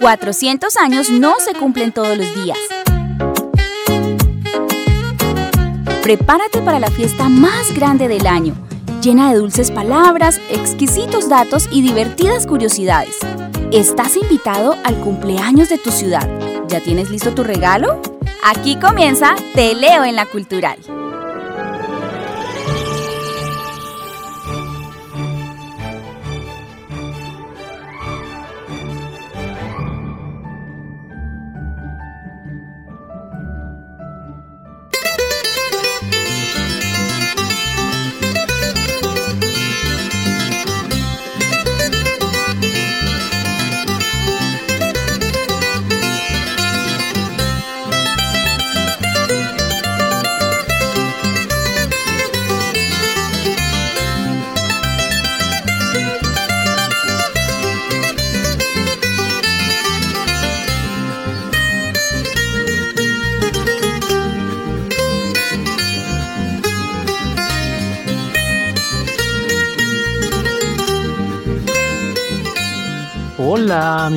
[0.00, 2.58] 400 años no se cumplen todos los días.
[6.02, 8.54] Prepárate para la fiesta más grande del año,
[9.02, 13.16] llena de dulces palabras, exquisitos datos y divertidas curiosidades.
[13.70, 16.28] Estás invitado al cumpleaños de tu ciudad.
[16.68, 18.00] ¿Ya tienes listo tu regalo?
[18.42, 20.78] Aquí comienza Te leo en la Cultural.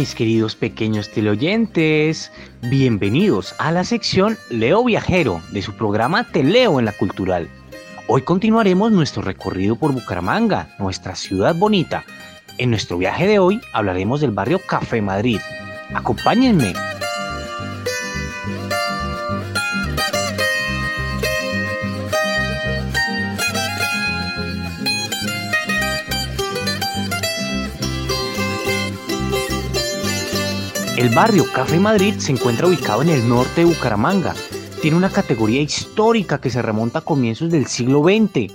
[0.03, 2.29] Mis queridos pequeños teleoyentes,
[2.63, 7.47] bienvenidos a la sección Leo Viajero de su programa Te Leo en la Cultural.
[8.07, 12.03] Hoy continuaremos nuestro recorrido por Bucaramanga, nuestra ciudad bonita.
[12.57, 15.39] En nuestro viaje de hoy hablaremos del barrio Café Madrid.
[15.93, 16.73] Acompáñenme.
[30.95, 34.35] El barrio Café Madrid se encuentra ubicado en el norte de Bucaramanga.
[34.79, 38.53] Tiene una categoría histórica que se remonta a comienzos del siglo XX.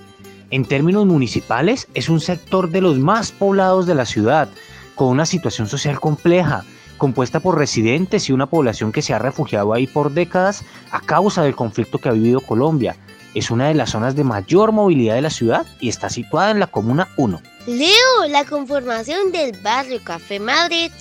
[0.51, 4.49] En términos municipales, es un sector de los más poblados de la ciudad,
[4.95, 6.65] con una situación social compleja,
[6.97, 11.43] compuesta por residentes y una población que se ha refugiado ahí por décadas a causa
[11.43, 12.95] del conflicto que ha vivido Colombia.
[13.35, 16.61] Es una de las zonas de mayor movilidad de la ciudad y está situada en
[16.61, 17.43] la Comuna 1.
[17.67, 20.93] Leo, la conformación del barrio Café Madrid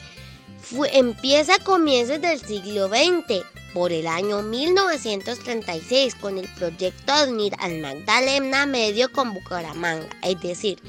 [0.92, 7.54] empieza a comienzos del siglo XX, por el año 1936, con el proyecto de unir
[7.60, 10.82] al Magdalena Medio con Bucaramanga, es decir,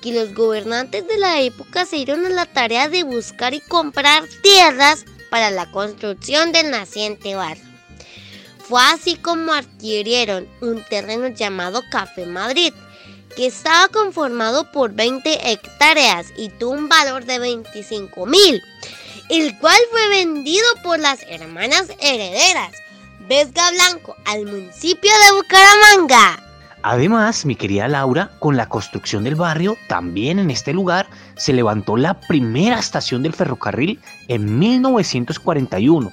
[0.00, 4.24] que los gobernantes de la época se dieron a la tarea de buscar y comprar
[4.42, 7.64] tierras para la construcción del naciente barrio.
[8.68, 12.72] Fue así como adquirieron un terreno llamado Café Madrid,
[13.34, 18.62] que estaba conformado por 20 hectáreas y tuvo un valor de 25 mil
[19.28, 22.72] el cual fue vendido por las hermanas herederas
[23.28, 26.42] Vesga Blanco al municipio de Bucaramanga.
[26.82, 31.96] Además, mi querida Laura, con la construcción del barrio, también en este lugar se levantó
[31.96, 36.10] la primera estación del ferrocarril en 1941.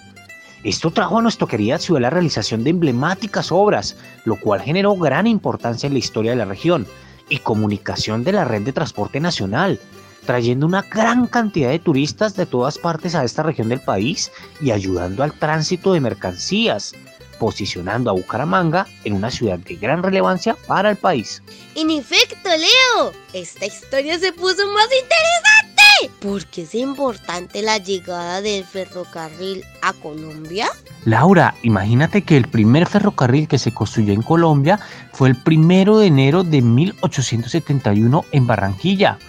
[0.64, 5.28] Esto trajo a nuestra querida ciudad la realización de emblemáticas obras, lo cual generó gran
[5.28, 6.88] importancia en la historia de la región
[7.30, 9.80] y comunicación de la red de transporte nacional,
[10.26, 14.32] trayendo una gran cantidad de turistas de todas partes a esta región del país
[14.62, 16.94] y ayudando al tránsito de mercancías,
[17.40, 21.42] posicionando a Bucaramanga en una ciudad de gran relevancia para el país.
[21.76, 26.20] En efecto, Leo, esta historia se puso más interesante.
[26.20, 30.68] ¿Por qué es importante la llegada del ferrocarril a Colombia?
[31.06, 34.80] Laura, imagínate que el primer ferrocarril que se construyó en Colombia
[35.14, 39.20] fue el primero de enero de 1871 en Barranquilla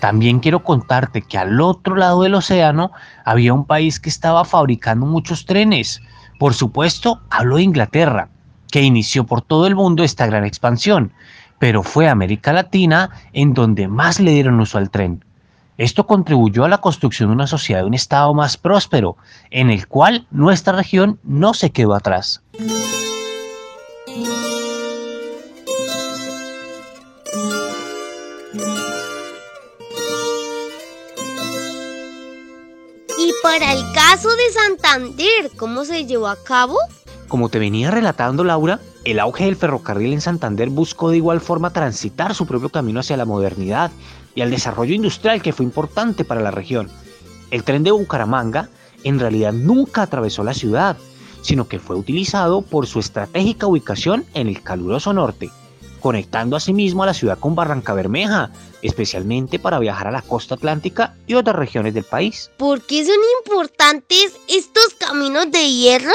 [0.00, 2.92] también quiero contarte que al otro lado del océano
[3.24, 6.02] había un país que estaba fabricando muchos trenes.
[6.38, 8.28] Por supuesto, hablo de Inglaterra,
[8.70, 11.12] que inició por todo el mundo esta gran expansión,
[11.58, 15.24] pero fue América Latina en donde más le dieron uso al tren.
[15.78, 19.16] Esto contribuyó a la construcción de una sociedad de un estado más próspero,
[19.50, 22.42] en el cual nuestra región no se quedó atrás.
[33.62, 36.76] El caso de Santander, ¿cómo se llevó a cabo?
[37.26, 41.72] Como te venía relatando Laura, el auge del ferrocarril en Santander buscó de igual forma
[41.72, 43.90] transitar su propio camino hacia la modernidad
[44.34, 46.90] y al desarrollo industrial que fue importante para la región.
[47.50, 48.68] El tren de Bucaramanga
[49.04, 50.98] en realidad nunca atravesó la ciudad,
[51.40, 55.50] sino que fue utilizado por su estratégica ubicación en el caluroso norte,
[56.00, 58.50] conectando asimismo a la ciudad con Barranca Bermeja,
[58.86, 62.50] especialmente para viajar a la costa atlántica y otras regiones del país.
[62.56, 66.14] ¿Por qué son importantes estos caminos de hierro?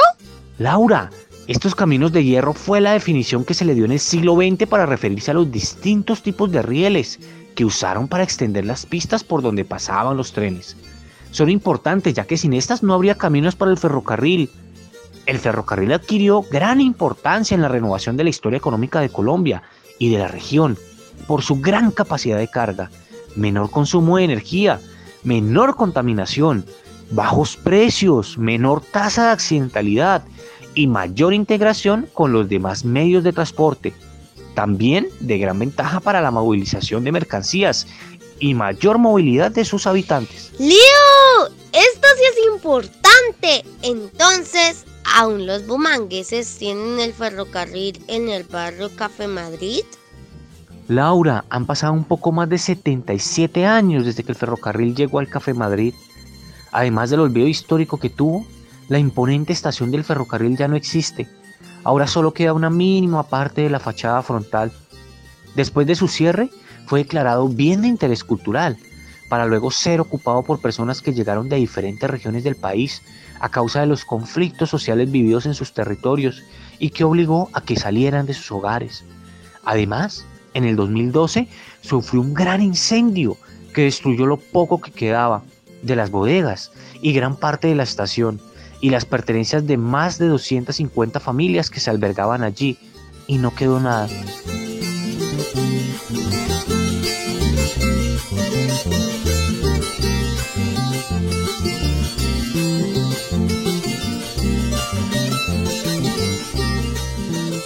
[0.58, 1.10] Laura,
[1.48, 4.68] estos caminos de hierro fue la definición que se le dio en el siglo XX
[4.68, 7.20] para referirse a los distintos tipos de rieles
[7.56, 10.78] que usaron para extender las pistas por donde pasaban los trenes.
[11.32, 14.50] Son importantes ya que sin estas no habría caminos para el ferrocarril.
[15.26, 19.64] El ferrocarril adquirió gran importancia en la renovación de la historia económica de Colombia
[20.00, 20.78] y de la región
[21.22, 22.90] por su gran capacidad de carga,
[23.36, 24.80] menor consumo de energía,
[25.24, 26.66] menor contaminación,
[27.12, 30.24] bajos precios, menor tasa de accidentalidad
[30.74, 33.94] y mayor integración con los demás medios de transporte.
[34.56, 37.88] También de gran ventaja para la movilización de mercancías
[38.40, 40.52] y mayor movilidad de sus habitantes.
[40.60, 41.48] ¡Leo!
[41.72, 43.64] Esto sí es importante.
[43.82, 44.86] Entonces,
[45.16, 49.84] ¿aún los bumangueses tienen el ferrocarril en el barrio Café Madrid?
[50.92, 55.30] Laura, han pasado un poco más de 77 años desde que el ferrocarril llegó al
[55.30, 55.94] Café Madrid.
[56.74, 58.46] Además del olvido histórico que tuvo,
[58.90, 61.30] la imponente estación del ferrocarril ya no existe.
[61.86, 64.74] Ahora solo queda una mínima parte de la fachada frontal.
[65.56, 66.50] Después de su cierre,
[66.88, 68.76] fue declarado bien de interés cultural,
[69.30, 73.02] para luego ser ocupado por personas que llegaron de diferentes regiones del país
[73.40, 76.44] a causa de los conflictos sociales vividos en sus territorios
[76.80, 79.06] y que obligó a que salieran de sus hogares.
[79.64, 81.48] Además, en el 2012
[81.82, 83.38] sufrió un gran incendio
[83.74, 85.44] que destruyó lo poco que quedaba
[85.82, 86.72] de las bodegas
[87.02, 88.40] y gran parte de la estación
[88.82, 92.78] y las pertenencias de más de 250 familias que se albergaban allí
[93.28, 94.10] y no quedó nada.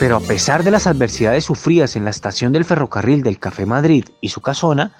[0.05, 4.05] Pero a pesar de las adversidades sufridas en la estación del ferrocarril del Café Madrid
[4.21, 4.93] y su casona,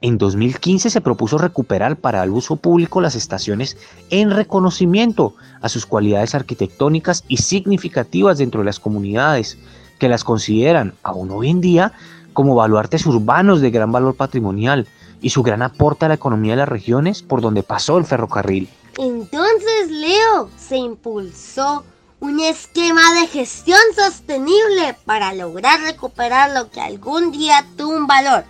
[0.00, 3.76] en 2015 se propuso recuperar para el uso público las estaciones
[4.10, 9.58] en reconocimiento a sus cualidades arquitectónicas y significativas dentro de las comunidades,
[9.98, 11.92] que las consideran aún hoy en día
[12.32, 14.86] como baluartes urbanos de gran valor patrimonial
[15.20, 18.68] y su gran aporte a la economía de las regiones por donde pasó el ferrocarril.
[18.96, 21.82] Entonces, Leo, se impulsó
[22.22, 28.44] un esquema de gestión sostenible para lograr recuperar lo que algún día tuvo un valor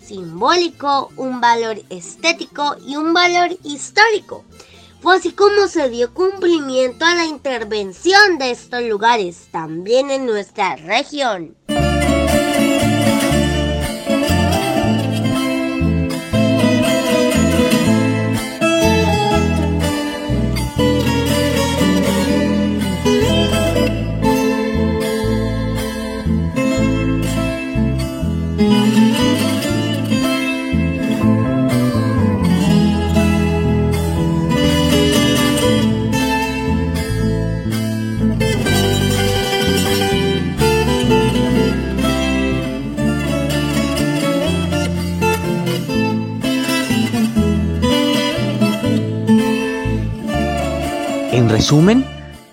[0.00, 4.44] simbólico, un valor estético y un valor histórico.
[5.00, 10.76] Fue así como se dio cumplimiento a la intervención de estos lugares también en nuestra
[10.76, 11.56] región.
[51.48, 52.04] En resumen,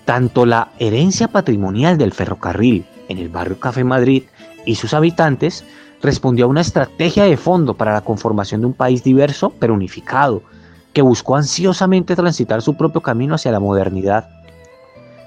[0.06, 4.22] tanto la herencia patrimonial del ferrocarril en el barrio Café Madrid
[4.64, 5.66] y sus habitantes
[6.00, 10.42] respondió a una estrategia de fondo para la conformación de un país diverso pero unificado,
[10.94, 14.30] que buscó ansiosamente transitar su propio camino hacia la modernidad.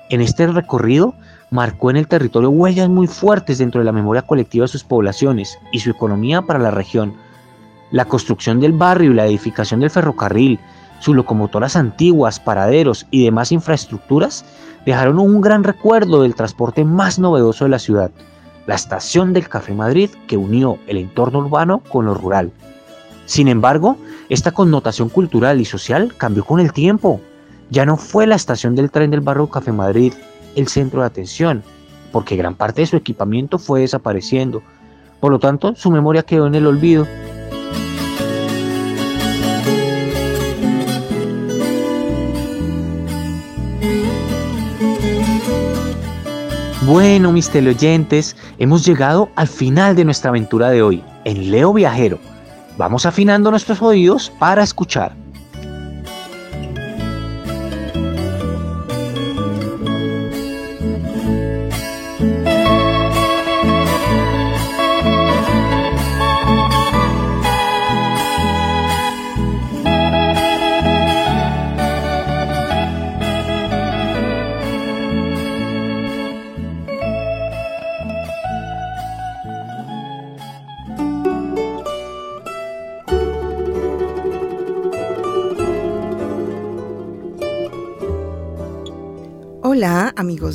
[0.10, 1.14] En este recorrido
[1.52, 5.60] marcó en el territorio huellas muy fuertes dentro de la memoria colectiva de sus poblaciones
[5.72, 7.14] y su economía para la región.
[7.92, 10.60] La construcción del barrio y la edificación del ferrocarril,
[11.00, 14.46] sus locomotoras antiguas, paraderos y demás infraestructuras
[14.86, 18.12] dejaron un gran recuerdo del transporte más novedoso de la ciudad,
[18.68, 22.52] la estación del Café Madrid que unió el entorno urbano con lo rural.
[23.26, 23.98] Sin embargo,
[24.30, 27.22] esta connotación cultural y social cambió con el tiempo.
[27.70, 30.14] Ya no fue la estación del tren del barrio Café Madrid
[30.56, 31.64] el centro de atención,
[32.12, 34.64] porque gran parte de su equipamiento fue desapareciendo.
[35.20, 37.08] Por lo tanto, su memoria quedó en el olvido
[46.90, 52.18] Bueno, mis teleoyentes, hemos llegado al final de nuestra aventura de hoy en Leo Viajero.
[52.80, 55.14] Vamos afinando nuestros oídos para escuchar.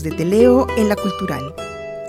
[0.04, 1.54] De Teleo en la Cultural.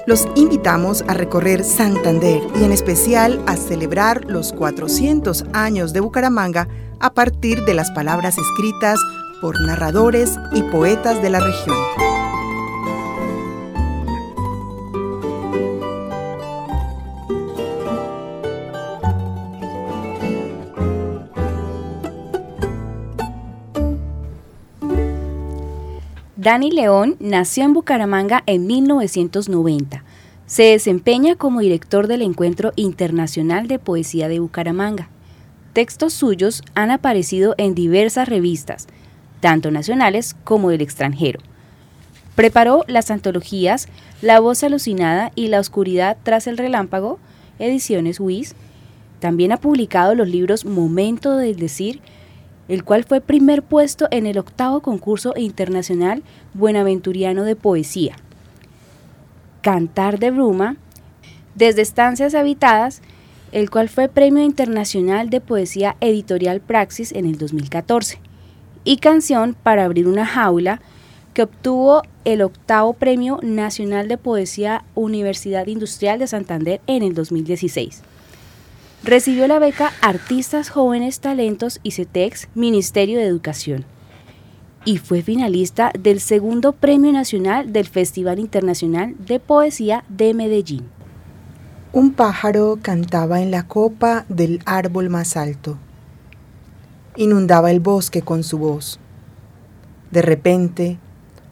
[0.06, 6.68] Los invitamos a recorrer Santander y en especial a celebrar los 400 años de Bucaramanga
[7.00, 9.00] a partir de las palabras escritas
[9.42, 12.15] por narradores y poetas de la región.
[26.46, 30.04] Dani León nació en Bucaramanga en 1990.
[30.46, 35.10] Se desempeña como director del Encuentro Internacional de Poesía de Bucaramanga.
[35.74, 38.86] Textos suyos han aparecido en diversas revistas,
[39.40, 41.40] tanto nacionales como del extranjero.
[42.36, 43.88] Preparó las antologías
[44.22, 47.18] La voz alucinada y La oscuridad tras el relámpago,
[47.58, 48.54] ediciones WIS.
[49.20, 52.02] También ha publicado los libros Momento del Decir,
[52.68, 58.16] el cual fue primer puesto en el octavo concurso internacional buenaventuriano de poesía.
[59.62, 60.78] Cantar de Bruma,
[61.56, 63.02] desde Estancias Habitadas,
[63.52, 68.20] el cual fue Premio Internacional de Poesía Editorial Praxis en el 2014,
[68.84, 70.82] y Canción para abrir una jaula,
[71.34, 78.04] que obtuvo el octavo Premio Nacional de Poesía Universidad Industrial de Santander en el 2016.
[79.06, 83.86] Recibió la beca Artistas Jóvenes Talentos y CETEX Ministerio de Educación.
[84.84, 90.90] Y fue finalista del segundo Premio Nacional del Festival Internacional de Poesía de Medellín.
[91.94, 95.78] Un pájaro cantaba en la copa del árbol más alto.
[97.16, 99.00] Inundaba el bosque con su voz.
[100.10, 100.98] De repente,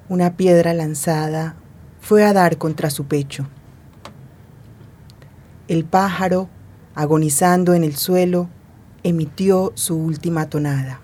[0.10, 1.54] una piedra lanzada
[2.02, 3.48] fue a dar contra su pecho.
[5.68, 6.50] El pájaro
[6.96, 8.50] agonizando en el suelo,
[9.04, 11.00] emitió su última tonada.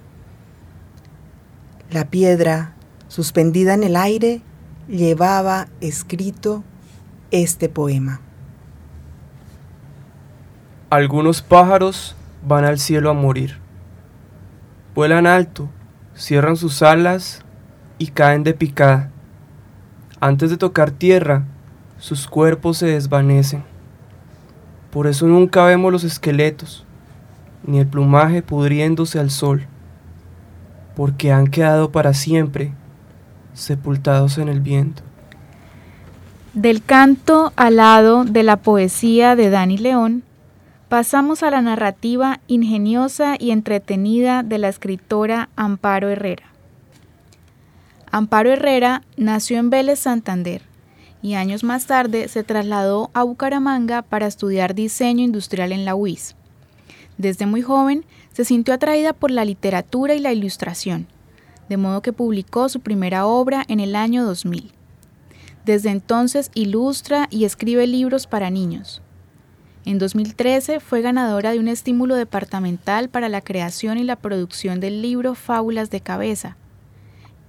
[1.91, 2.74] La piedra,
[3.08, 4.41] suspendida en el aire,
[4.88, 6.63] llevaba escrito
[7.31, 8.22] este poema.
[10.89, 12.15] Algunos pájaros
[12.48, 13.58] van al cielo a morir.
[14.96, 15.69] Vuelan alto,
[16.15, 17.43] cierran sus alas
[17.98, 19.12] y caen de picada.
[20.19, 21.46] Antes de tocar tierra,
[22.00, 23.63] sus cuerpos se desvanecen.
[24.91, 26.84] Por eso nunca vemos los esqueletos,
[27.63, 29.67] ni el plumaje pudriéndose al sol,
[30.96, 32.74] porque han quedado para siempre
[33.53, 35.03] sepultados en el viento.
[36.53, 40.24] Del canto alado de la poesía de Dani León,
[40.89, 46.46] pasamos a la narrativa ingeniosa y entretenida de la escritora Amparo Herrera.
[48.12, 50.69] Amparo Herrera nació en Vélez, Santander
[51.22, 56.36] y años más tarde se trasladó a Bucaramanga para estudiar diseño industrial en la UIS.
[57.18, 61.08] Desde muy joven se sintió atraída por la literatura y la ilustración,
[61.68, 64.72] de modo que publicó su primera obra en el año 2000.
[65.66, 69.02] Desde entonces ilustra y escribe libros para niños.
[69.86, 75.02] En 2013 fue ganadora de un estímulo departamental para la creación y la producción del
[75.02, 76.58] libro Fábulas de Cabeza,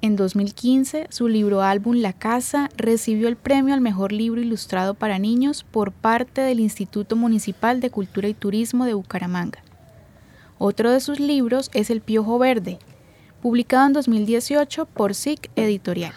[0.03, 5.19] en 2015, su libro álbum La Casa recibió el premio al mejor libro ilustrado para
[5.19, 9.63] niños por parte del Instituto Municipal de Cultura y Turismo de Bucaramanga.
[10.57, 12.79] Otro de sus libros es El Piojo Verde,
[13.43, 16.15] publicado en 2018 por SIC Editorial.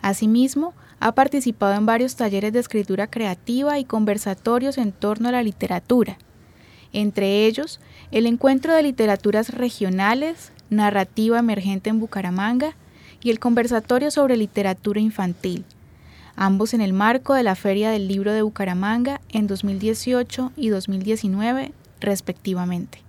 [0.00, 5.42] Asimismo, ha participado en varios talleres de escritura creativa y conversatorios en torno a la
[5.42, 6.16] literatura,
[6.92, 7.80] entre ellos
[8.12, 12.76] el Encuentro de Literaturas Regionales, Narrativa Emergente en Bucaramanga
[13.24, 15.64] y el conversatorio sobre literatura infantil,
[16.36, 21.72] ambos en el marco de la Feria del Libro de Bucaramanga en 2018 y 2019
[22.00, 23.02] respectivamente.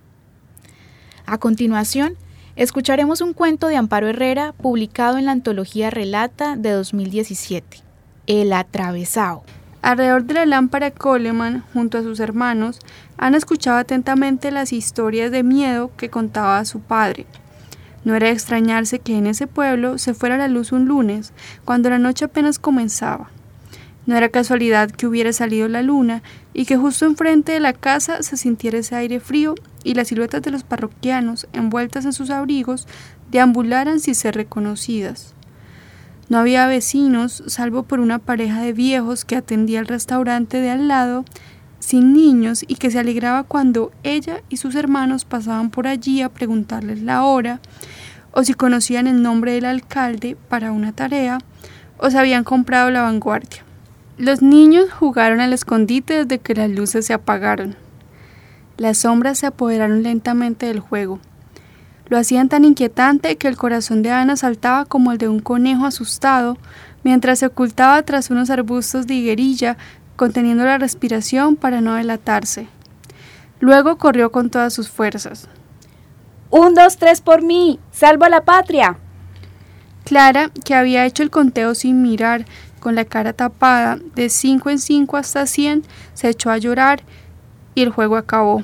[1.26, 2.16] A continuación,
[2.56, 7.82] escucharemos un cuento de Amparo Herrera publicado en la antología Relata de 2017,
[8.26, 9.44] El Atravesado.
[9.82, 12.80] Alrededor de la lámpara Coleman, junto a sus hermanos,
[13.18, 17.26] han escuchado atentamente las historias de miedo que contaba su padre,
[18.06, 21.34] no era extrañarse que en ese pueblo se fuera la luz un lunes,
[21.66, 23.30] cuando la noche apenas comenzaba.
[24.06, 26.22] No era casualidad que hubiera salido la luna
[26.54, 30.44] y que justo enfrente de la casa se sintiera ese aire frío y las siluetas
[30.44, 32.88] de los parroquianos, envueltas en sus abrigos,
[33.32, 35.34] deambularan sin ser reconocidas.
[36.30, 40.88] No había vecinos, salvo por una pareja de viejos que atendía el restaurante de al
[40.88, 41.26] lado,
[41.80, 46.30] sin niños y que se alegraba cuando ella y sus hermanos pasaban por allí a
[46.30, 47.60] preguntarles la hora
[48.36, 51.40] o si conocían el nombre del alcalde para una tarea,
[51.98, 53.64] o se habían comprado la vanguardia.
[54.18, 57.78] Los niños jugaron al escondite desde que las luces se apagaron.
[58.78, 61.20] Las sombras se apoderaron lentamente del juego.
[62.08, 65.86] Lo hacían tan inquietante que el corazón de Ana saltaba como el de un conejo
[65.86, 66.58] asustado
[67.04, 69.78] mientras se ocultaba tras unos arbustos de higuerilla,
[70.18, 72.68] conteniendo la respiración para no delatarse.
[73.62, 75.48] Luego corrió con todas sus fuerzas.
[76.58, 77.82] Un, dos, tres por mí.
[77.92, 78.96] Salvo a la patria.
[80.06, 82.46] Clara, que había hecho el conteo sin mirar,
[82.80, 85.84] con la cara tapada, de cinco en cinco hasta cien,
[86.14, 87.04] se echó a llorar
[87.74, 88.64] y el juego acabó.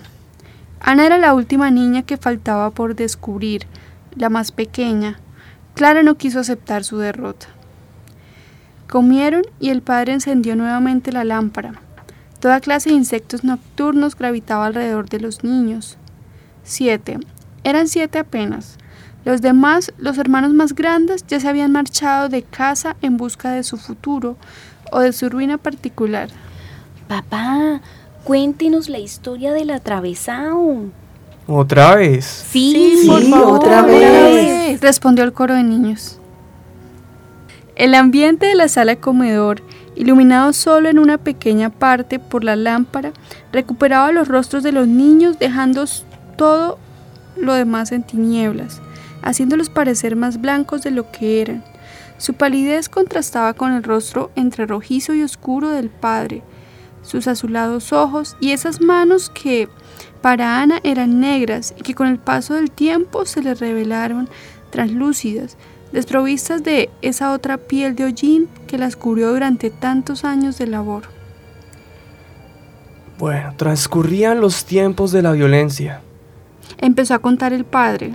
[0.80, 3.68] Ana era la última niña que faltaba por descubrir,
[4.16, 5.20] la más pequeña.
[5.74, 7.48] Clara no quiso aceptar su derrota.
[8.90, 11.74] Comieron y el padre encendió nuevamente la lámpara.
[12.40, 15.98] Toda clase de insectos nocturnos gravitaba alrededor de los niños.
[16.64, 17.20] Siete.
[17.64, 18.78] Eran siete apenas.
[19.24, 23.64] Los demás, los hermanos más grandes, ya se habían marchado de casa en busca de
[23.64, 24.36] su futuro
[24.92, 26.30] o de su ruina particular.
[27.08, 27.82] Papá,
[28.24, 30.86] cuéntenos la historia del atravesado.
[31.48, 32.46] ¿Otra vez?
[32.50, 34.82] Sí, por sí, favor, otra vez.
[34.82, 36.18] respondió el coro de niños.
[37.76, 39.62] El ambiente de la sala de comedor,
[39.96, 43.12] iluminado solo en una pequeña parte por la lámpara,
[43.52, 45.86] recuperaba los rostros de los niños, dejando
[46.38, 46.80] todo
[47.36, 48.82] lo demás en tinieblas,
[49.22, 51.64] haciéndolos parecer más blancos de lo que eran.
[52.18, 56.44] Su palidez contrastaba con el rostro entre rojizo y oscuro del padre,
[57.02, 59.68] sus azulados ojos y esas manos que
[60.22, 64.30] para Ana eran negras y que con el paso del tiempo se le revelaron
[64.70, 65.58] translúcidas,
[65.92, 71.04] desprovistas de esa otra piel de hollín que las cubrió durante tantos años de labor.
[73.18, 76.02] Bueno, transcurrían los tiempos de la violencia.
[76.78, 78.14] Empezó a contar el padre.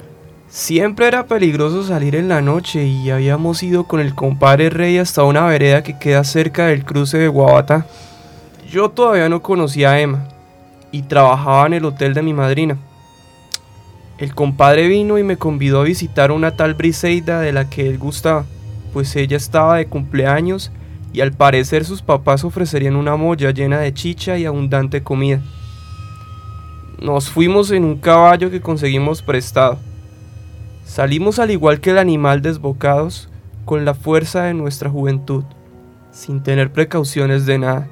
[0.48, 5.24] Siempre era peligroso salir en la noche y habíamos ido con el compadre Rey hasta
[5.24, 7.86] una vereda que queda cerca del cruce de Guabata.
[8.70, 10.28] Yo todavía no conocía a Emma
[10.92, 12.78] y trabajaba en el hotel de mi madrina.
[14.18, 17.98] El compadre vino y me convidó a visitar una tal Briseida de la que él
[17.98, 18.46] gustaba,
[18.92, 20.72] pues ella estaba de cumpleaños
[21.12, 25.42] y al parecer sus papás ofrecerían una molla llena de chicha y abundante comida.
[26.98, 29.78] Nos fuimos en un caballo que conseguimos prestado.
[30.86, 33.28] Salimos al igual que el animal desbocados,
[33.66, 35.44] con la fuerza de nuestra juventud,
[36.10, 37.88] sin tener precauciones de nada.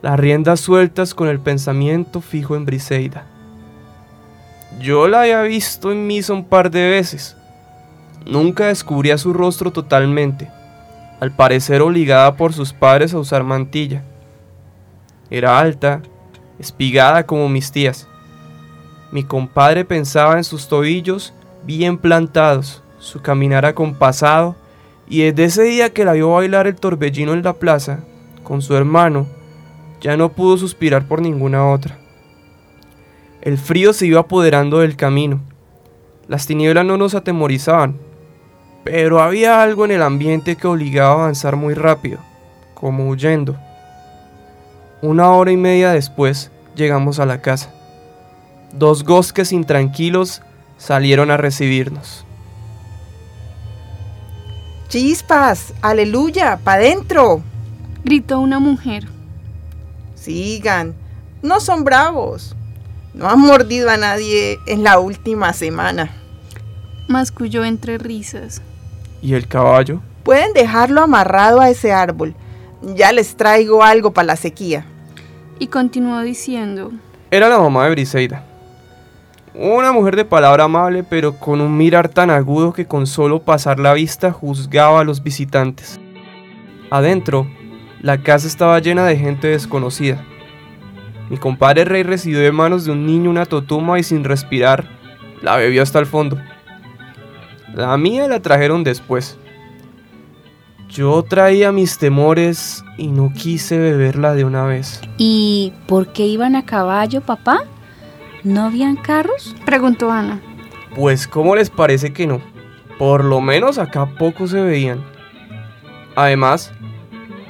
[0.00, 3.26] Las riendas sueltas con el pensamiento fijo en Briseida.
[4.80, 7.36] Yo la había visto en misa un par de veces.
[8.24, 10.50] Nunca descubría su rostro totalmente,
[11.20, 14.02] al parecer obligada por sus padres a usar mantilla.
[15.28, 16.00] Era alta,
[16.58, 18.08] espigada como mis tías.
[19.12, 21.32] Mi compadre pensaba en sus tobillos
[21.64, 24.56] bien plantados, su caminar acompasado,
[25.08, 28.00] y desde ese día que la vio bailar el torbellino en la plaza,
[28.42, 29.26] con su hermano,
[30.00, 31.98] ya no pudo suspirar por ninguna otra.
[33.40, 35.40] El frío se iba apoderando del camino.
[36.28, 37.98] Las tinieblas no nos atemorizaban,
[38.84, 42.18] pero había algo en el ambiente que obligaba a avanzar muy rápido,
[42.74, 43.58] como huyendo.
[45.04, 47.68] Una hora y media después llegamos a la casa.
[48.72, 50.40] Dos gosques intranquilos
[50.78, 52.24] salieron a recibirnos.
[54.88, 57.42] Chispas, aleluya, pa' dentro.
[58.02, 59.06] Gritó una mujer.
[60.14, 60.94] Sigan,
[61.42, 62.56] no son bravos.
[63.12, 66.12] No han mordido a nadie en la última semana.
[67.08, 68.62] Masculló entre risas.
[69.20, 70.00] ¿Y el caballo?
[70.22, 72.34] Pueden dejarlo amarrado a ese árbol.
[72.80, 74.86] Ya les traigo algo para la sequía.
[75.58, 76.92] Y continuó diciendo.
[77.30, 78.44] Era la mamá de Briseida.
[79.54, 83.78] Una mujer de palabra amable, pero con un mirar tan agudo que con solo pasar
[83.78, 86.00] la vista juzgaba a los visitantes.
[86.90, 87.46] Adentro,
[88.00, 90.24] la casa estaba llena de gente desconocida.
[91.30, 94.84] Mi compadre Rey recibió de manos de un niño una totuma y sin respirar,
[95.40, 96.38] la bebió hasta el fondo.
[97.74, 99.38] La mía la trajeron después.
[100.94, 105.00] Yo traía mis temores y no quise beberla de una vez.
[105.18, 107.64] ¿Y por qué iban a caballo, papá?
[108.44, 109.56] ¿No habían carros?
[109.64, 110.40] Preguntó Ana.
[110.94, 112.40] Pues ¿cómo les parece que no?
[112.96, 115.04] Por lo menos acá pocos se veían.
[116.14, 116.72] Además,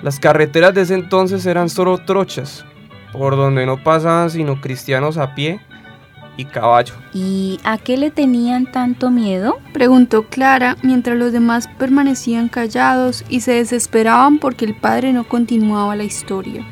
[0.03, 2.65] las carreteras de ese entonces eran solo trochas,
[3.13, 5.61] por donde no pasaban sino cristianos a pie
[6.37, 6.95] y caballo.
[7.13, 9.59] ¿Y a qué le tenían tanto miedo?
[9.73, 15.95] Preguntó Clara mientras los demás permanecían callados y se desesperaban porque el padre no continuaba
[15.97, 16.67] la historia.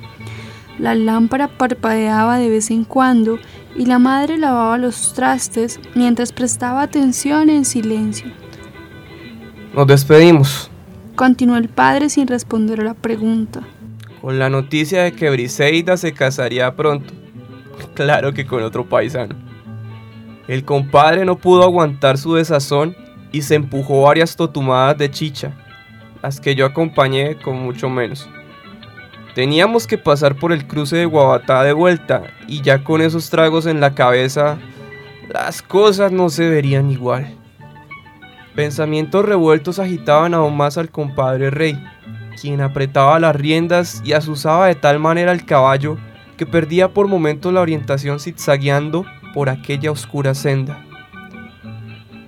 [0.79, 3.38] La lámpara parpadeaba de vez en cuando
[3.77, 8.31] y la madre lavaba los trastes mientras prestaba atención en silencio.
[9.75, 10.68] Nos despedimos,
[11.14, 13.61] Continuó el padre sin responder a la pregunta.
[14.22, 17.12] con la noticia de que Briseida se casaría pronto.
[17.94, 19.35] Claro que con otro paisano.
[20.52, 22.94] El compadre no pudo aguantar su desazón
[23.32, 25.54] y se empujó varias totumadas de chicha.
[26.22, 28.28] las que yo acompañé con mucho menos.
[29.34, 33.64] Teníamos que pasar por el cruce de Guabatá de vuelta y ya con esos tragos
[33.64, 34.58] en la cabeza,
[35.26, 37.34] las cosas no se verían igual.
[38.54, 41.82] Pensamientos revueltos agitaban aún más al compadre rey,
[42.38, 45.96] quien apretaba las riendas y asusaba de tal manera el caballo
[46.36, 50.84] que perdía por momentos la orientación zigzagueando por aquella oscura senda.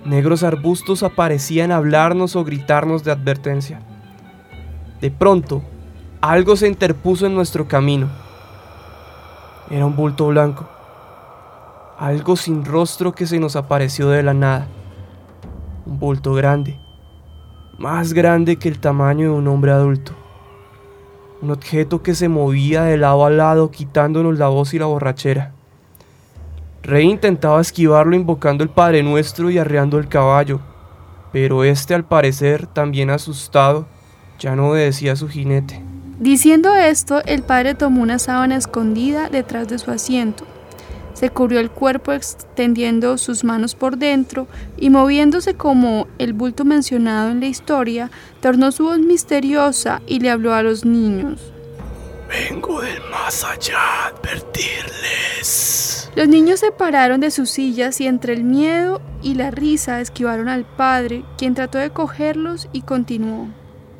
[0.05, 3.81] Negros arbustos aparecían a hablarnos o gritarnos de advertencia.
[5.01, 5.63] De pronto,
[6.21, 8.07] algo se interpuso en nuestro camino.
[9.71, 10.69] Era un bulto blanco.
[11.97, 14.67] Algo sin rostro que se nos apareció de la nada.
[15.87, 16.79] Un bulto grande.
[17.79, 20.11] Más grande que el tamaño de un hombre adulto.
[21.41, 25.54] Un objeto que se movía de lado a lado quitándonos la voz y la borrachera.
[26.85, 30.59] Rey intentaba esquivarlo invocando el Padre Nuestro y arreando el caballo,
[31.31, 33.87] pero este al parecer, también asustado,
[34.37, 35.81] ya no obedecía a su jinete.
[36.19, 40.45] Diciendo esto, el padre tomó una sábana escondida detrás de su asiento.
[41.13, 47.31] Se cubrió el cuerpo extendiendo sus manos por dentro y moviéndose como el bulto mencionado
[47.31, 51.51] en la historia, tornó su voz misteriosa y le habló a los niños.
[52.29, 55.94] Vengo del más allá a advertirles.
[56.15, 60.47] Los niños se pararon de sus sillas y entre el miedo y la risa esquivaron
[60.47, 63.49] al padre, quien trató de cogerlos y continuó.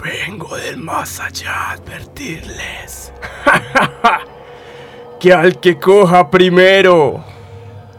[0.01, 3.11] Vengo del más allá a advertirles.
[5.19, 7.21] que al que coja primero.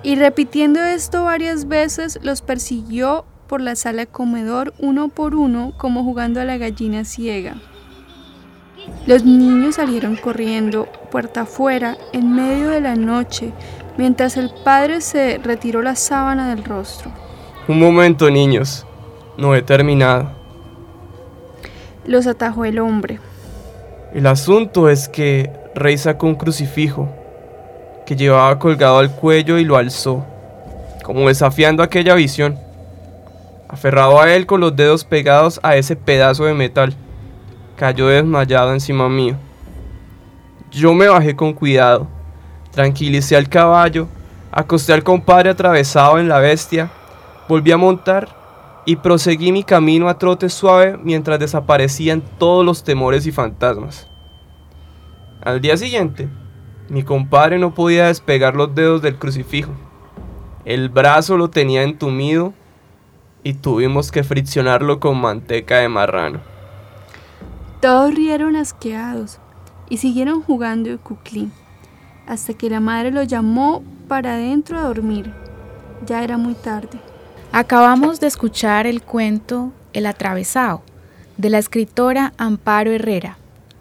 [0.03, 5.75] Y repitiendo esto varias veces, los persiguió por la sala de comedor uno por uno,
[5.77, 7.57] como jugando a la gallina ciega.
[9.07, 13.53] Los niños salieron corriendo, puerta afuera, en medio de la noche,
[13.97, 17.11] mientras el padre se retiró la sábana del rostro.
[17.69, 18.87] Un momento, niños.
[19.37, 20.37] No he terminado
[22.07, 23.19] los atajó el hombre.
[24.15, 27.09] El asunto es que Rey sacó un crucifijo
[28.07, 30.25] que llevaba colgado al cuello y lo alzó,
[31.03, 32.59] como desafiando aquella visión,
[33.69, 36.95] aferrado a él con los dedos pegados a ese pedazo de metal.
[37.77, 39.37] Cayó desmayado encima mío.
[40.71, 42.07] Yo me bajé con cuidado,
[42.77, 44.07] tranquilicé al caballo,
[44.53, 46.91] acosté al compadre atravesado en la bestia,
[47.49, 48.29] volví a montar
[48.85, 54.07] y proseguí mi camino a trote suave mientras desaparecían todos los temores y fantasmas.
[55.43, 56.29] Al día siguiente,
[56.91, 59.73] mi compadre no podía despegar los dedos del crucifijo.
[60.67, 62.53] El brazo lo tenía entumido
[63.43, 66.41] y tuvimos que friccionarlo con manteca de marrano.
[67.81, 69.39] Todos rieron asqueados
[69.89, 71.53] y siguieron jugando el cuclín,
[72.27, 75.33] hasta que la madre lo llamó para adentro a dormir.
[76.07, 77.01] Ya era muy tarde.
[77.53, 80.83] Acabamos de escuchar el cuento El atravesado
[81.37, 83.39] de la escritora Amparo Herrera,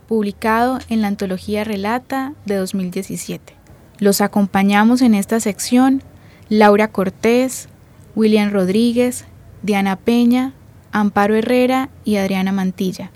[0.08, 3.53] publicado en la antología Relata de 2017.
[3.99, 6.03] Los acompañamos en esta sección
[6.49, 7.69] Laura Cortés,
[8.15, 9.25] William Rodríguez,
[9.63, 10.53] Diana Peña,
[10.91, 13.12] Amparo Herrera y Adriana Mantilla.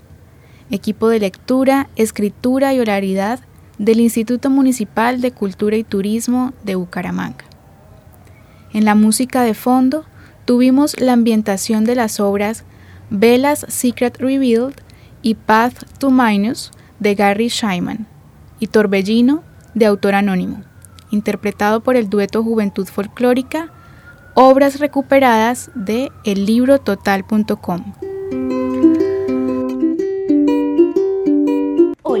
[0.70, 3.40] Equipo de lectura, escritura y oralidad
[3.80, 7.46] del Instituto Municipal de Cultura y Turismo de Bucaramanga.
[8.74, 10.04] En la música de fondo,
[10.44, 12.64] tuvimos la ambientación de las obras
[13.08, 14.74] Bella's Secret Revealed
[15.22, 18.06] y Path to Minus de Gary Scheinman
[18.58, 19.42] y Torbellino
[19.74, 20.62] de autor anónimo,
[21.10, 23.72] interpretado por el dueto Juventud Folclórica,
[24.34, 27.94] obras recuperadas de ellibrototal.com.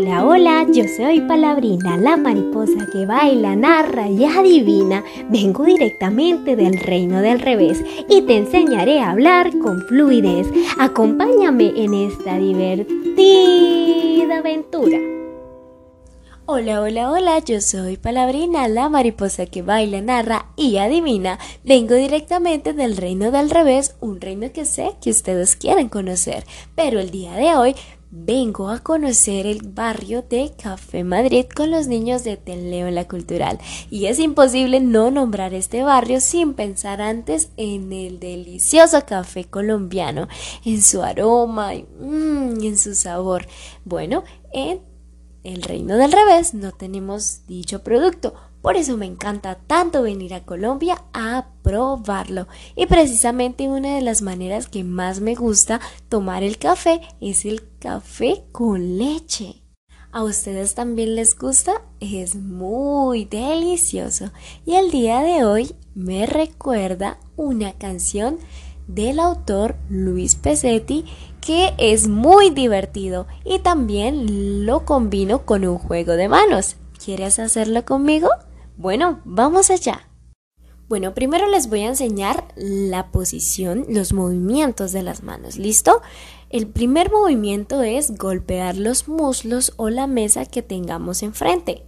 [0.00, 5.04] Hola, hola, yo soy Palabrina, la mariposa que baila, narra y adivina.
[5.28, 10.46] Vengo directamente del reino del revés y te enseñaré a hablar con fluidez.
[10.78, 14.96] Acompáñame en esta divertida aventura.
[16.46, 21.38] Hola, hola, hola, yo soy Palabrina, la mariposa que baila, narra y adivina.
[21.62, 27.00] Vengo directamente del reino del revés, un reino que sé que ustedes quieren conocer, pero
[27.00, 27.74] el día de hoy
[28.10, 33.58] vengo a conocer el barrio de Café Madrid con los niños de Teleo la Cultural.
[33.88, 40.28] Y es imposible no nombrar este barrio sin pensar antes en el delicioso café colombiano,
[40.64, 43.46] en su aroma y mm, en su sabor.
[43.84, 44.80] Bueno, en
[45.44, 50.44] el Reino del Revés no tenemos dicho producto, por eso me encanta tanto venir a
[50.44, 52.46] Colombia a probarlo.
[52.76, 57.69] Y precisamente una de las maneras que más me gusta tomar el café es el
[57.80, 59.62] café con leche.
[60.12, 61.82] ¿A ustedes también les gusta?
[61.98, 64.30] Es muy delicioso.
[64.66, 68.38] Y el día de hoy me recuerda una canción
[68.86, 71.04] del autor Luis Pesetti
[71.40, 76.76] que es muy divertido y también lo combino con un juego de manos.
[77.02, 78.28] ¿Quieres hacerlo conmigo?
[78.76, 80.06] Bueno, vamos allá.
[80.88, 85.56] Bueno, primero les voy a enseñar la posición, los movimientos de las manos.
[85.56, 86.02] ¿Listo?
[86.50, 91.86] El primer movimiento es golpear los muslos o la mesa que tengamos enfrente.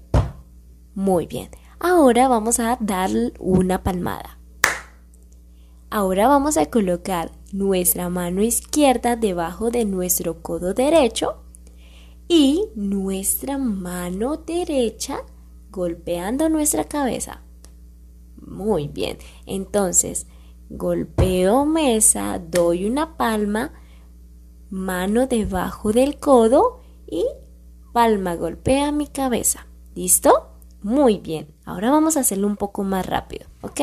[0.94, 1.48] Muy bien.
[1.81, 4.38] Ahora vamos a dar una palmada.
[5.90, 11.42] Ahora vamos a colocar nuestra mano izquierda debajo de nuestro codo derecho
[12.29, 15.25] y nuestra mano derecha
[15.72, 17.42] golpeando nuestra cabeza.
[18.37, 19.18] Muy bien.
[19.44, 20.29] Entonces,
[20.70, 23.72] golpeo mesa, doy una palma,
[24.72, 27.26] mano debajo del codo y
[27.92, 29.66] palma golpea mi cabeza.
[29.94, 30.48] ¿Listo?
[30.80, 31.54] Muy bien.
[31.66, 33.82] Ahora vamos a hacerlo un poco más rápido, ¿ok?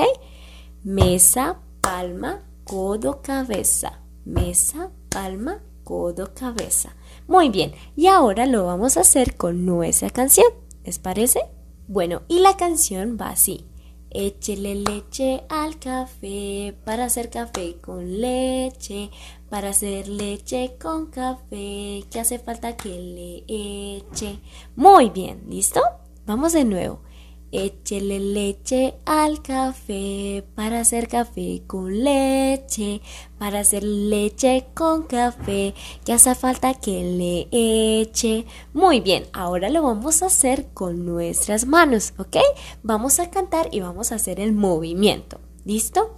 [0.84, 4.02] Mesa, palma, codo, cabeza.
[4.26, 6.96] Mesa, palma, codo, cabeza.
[7.28, 7.72] Muy bien.
[7.96, 10.48] Y ahora lo vamos a hacer con nuestra canción.
[10.84, 11.42] ¿Les parece?
[11.88, 13.70] Bueno, y la canción va así.
[14.12, 19.12] Échele leche al café para hacer café con leche,
[19.50, 24.40] para hacer leche con café, que hace falta que le eche.
[24.76, 25.82] Muy bien, ¿listo?
[26.26, 27.02] Vamos de nuevo.
[27.52, 33.02] Échele leche al café para hacer café con leche,
[33.40, 35.74] para hacer leche con café,
[36.06, 37.48] que hace falta que le
[38.02, 38.46] eche.
[38.74, 42.38] Muy bien, ahora lo vamos a hacer con nuestras manos, ¿ok?
[42.84, 45.40] Vamos a cantar y vamos a hacer el movimiento.
[45.66, 46.16] ¿Listo?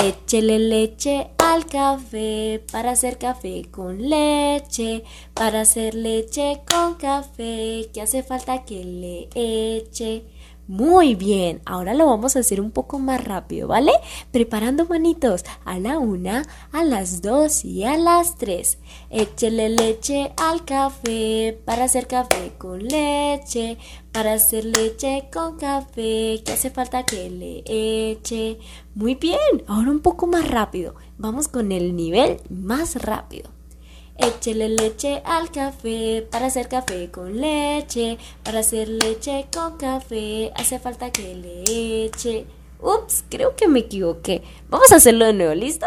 [0.00, 5.02] Échele leche al café para hacer café con leche,
[5.34, 10.22] para hacer leche con café, que hace falta que le eche.
[10.68, 13.90] Muy bien, ahora lo vamos a hacer un poco más rápido, ¿vale?
[14.32, 18.76] Preparando manitos a la una, a las dos y a las tres.
[19.08, 23.78] Échele leche al café para hacer café con leche,
[24.12, 27.62] para hacer leche con café, que hace falta que le
[28.10, 28.58] eche.
[28.94, 30.96] Muy bien, ahora un poco más rápido.
[31.16, 33.57] Vamos con el nivel más rápido.
[34.18, 38.18] Échele leche al café para hacer café con leche.
[38.42, 42.46] Para hacer leche con café hace falta que le eche.
[42.80, 44.42] Ups, creo que me equivoqué.
[44.68, 45.86] Vamos a hacerlo de nuevo, ¿listo?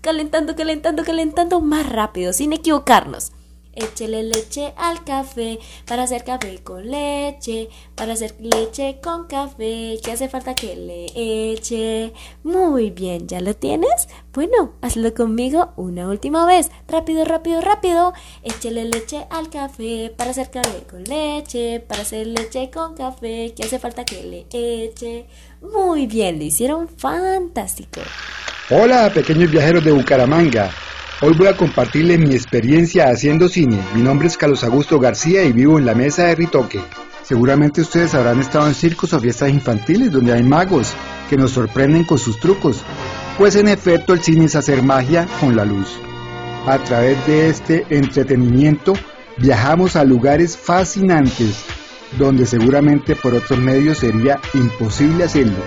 [0.00, 3.32] Calentando, calentando, calentando más rápido, sin equivocarnos.
[3.72, 10.10] Échele leche al café para hacer café con leche, para hacer leche con café, que
[10.12, 12.12] hace falta que le eche.
[12.42, 14.08] Muy bien, ¿ya lo tienes?
[14.32, 16.70] Bueno, hazlo conmigo una última vez.
[16.88, 18.12] Rápido, rápido, rápido.
[18.42, 23.64] Échele leche al café para hacer café con leche, para hacer leche con café, que
[23.64, 25.26] hace falta que le eche.
[25.62, 28.00] Muy bien, lo hicieron fantástico.
[28.70, 30.70] Hola, pequeños viajeros de Bucaramanga.
[31.22, 33.78] Hoy voy a compartirles mi experiencia haciendo cine.
[33.94, 36.80] Mi nombre es Carlos Augusto García y vivo en la mesa de Ritoque.
[37.22, 40.94] Seguramente ustedes habrán estado en circos o fiestas infantiles donde hay magos
[41.28, 42.82] que nos sorprenden con sus trucos.
[43.36, 45.94] Pues en efecto el cine es hacer magia con la luz.
[46.66, 48.94] A través de este entretenimiento
[49.36, 51.66] viajamos a lugares fascinantes
[52.18, 55.62] donde seguramente por otros medios sería imposible hacerlo.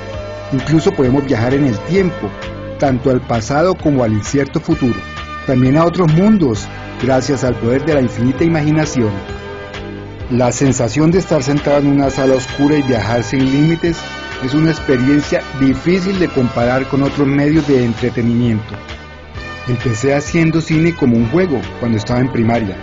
[0.52, 2.32] Incluso podemos viajar en el tiempo,
[2.80, 4.98] tanto al pasado como al incierto futuro
[5.46, 6.68] también a otros mundos,
[7.02, 9.12] gracias al poder de la infinita imaginación.
[10.30, 13.98] La sensación de estar sentado en una sala oscura y viajar sin límites
[14.44, 18.74] es una experiencia difícil de comparar con otros medios de entretenimiento.
[19.68, 22.76] Empecé haciendo cine como un juego cuando estaba en primaria.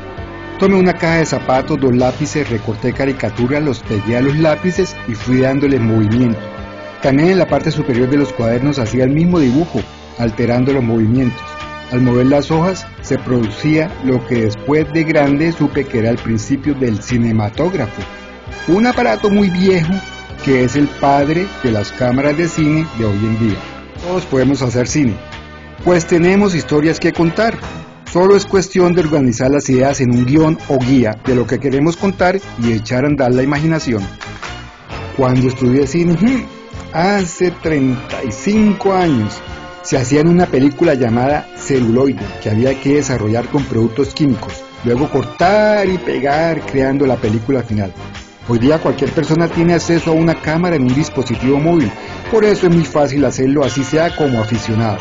[0.58, 5.14] Tomé una caja de zapatos, dos lápices, recorté caricaturas, los pegué a los lápices y
[5.14, 6.40] fui dándoles movimiento.
[7.02, 9.80] También en la parte superior de los cuadernos hacía el mismo dibujo,
[10.18, 11.42] alterando los movimientos.
[11.90, 16.18] Al mover las hojas se producía lo que después de grande supe que era el
[16.18, 18.00] principio del cinematógrafo,
[18.68, 19.92] un aparato muy viejo
[20.44, 23.58] que es el padre de las cámaras de cine de hoy en día.
[24.06, 25.16] Todos podemos hacer cine,
[25.84, 27.58] pues tenemos historias que contar.
[28.12, 31.58] Solo es cuestión de organizar las ideas en un guion o guía de lo que
[31.58, 34.02] queremos contar y echar a andar la imaginación.
[35.16, 36.16] Cuando estudié cine,
[36.92, 39.40] hace 35 años,
[39.82, 45.08] se hacía en una película llamada celuloide que había que desarrollar con productos químicos, luego
[45.10, 47.92] cortar y pegar creando la película final.
[48.48, 51.90] Hoy día cualquier persona tiene acceso a una cámara en un dispositivo móvil,
[52.30, 54.98] por eso es muy fácil hacerlo así sea como aficionado.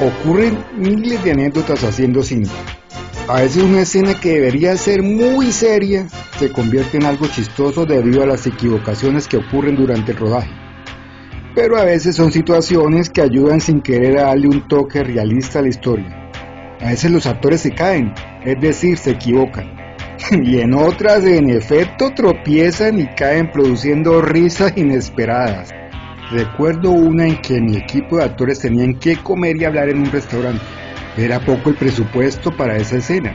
[0.00, 2.48] Ocurren miles de anécdotas haciendo cine.
[3.28, 6.06] A veces una escena que debería ser muy seria
[6.38, 10.65] se convierte en algo chistoso debido a las equivocaciones que ocurren durante el rodaje
[11.56, 15.62] pero a veces son situaciones que ayudan sin querer a darle un toque realista a
[15.62, 16.30] la historia.
[16.82, 18.12] A veces los actores se caen,
[18.44, 19.74] es decir, se equivocan.
[20.30, 25.70] y en otras, en efecto, tropiezan y caen produciendo risas inesperadas.
[26.30, 30.12] Recuerdo una en que mi equipo de actores tenían que comer y hablar en un
[30.12, 30.62] restaurante.
[31.16, 33.34] Era poco el presupuesto para esa escena,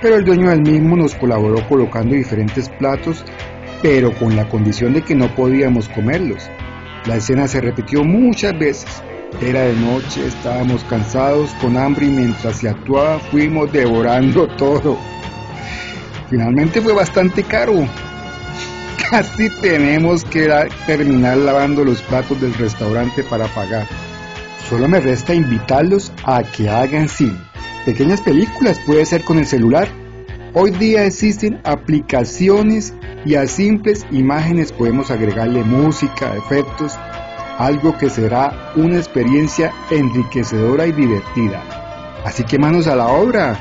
[0.00, 3.22] pero el dueño del mismo nos colaboró colocando diferentes platos,
[3.82, 6.48] pero con la condición de que no podíamos comerlos.
[7.06, 9.02] La escena se repitió muchas veces.
[9.40, 14.98] Era de noche, estábamos cansados, con hambre y mientras se actuaba fuimos devorando todo.
[16.28, 17.74] Finalmente fue bastante caro.
[19.10, 20.48] Casi tenemos que
[20.86, 23.86] terminar lavando los platos del restaurante para pagar.
[24.68, 27.38] Solo me resta invitarlos a que hagan cine.
[27.84, 29.88] Pequeñas películas puede ser con el celular.
[30.52, 32.92] Hoy día existen aplicaciones
[33.24, 36.94] y a simples imágenes podemos agregarle música, efectos,
[37.58, 41.62] algo que será una experiencia enriquecedora y divertida.
[42.24, 43.60] Así que manos a la obra.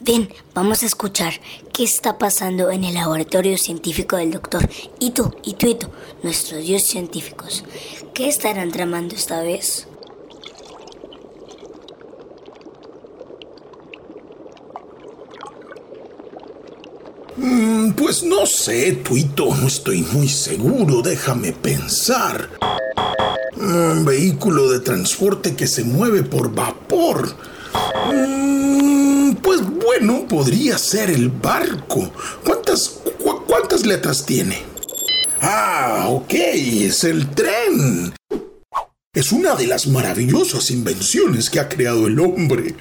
[0.00, 1.34] Ven, vamos a escuchar
[1.72, 5.88] qué está pasando en el laboratorio científico del doctor Ito y Tuito,
[6.24, 7.64] nuestros dios científicos.
[8.12, 9.86] ¿Qué estarán tramando esta vez?
[17.36, 22.48] Mm, pues no sé, Tuito, no estoy muy seguro, déjame pensar.
[23.56, 27.34] Un vehículo de transporte que se mueve por vapor.
[28.12, 32.12] Mm, pues bueno, podría ser el barco.
[32.44, 33.00] ¿Cuántas,
[33.46, 34.62] cuántas letras tiene?
[35.40, 38.14] Ah, ok, es el tren.
[39.12, 42.74] Es una de las maravillosas invenciones que ha creado el hombre.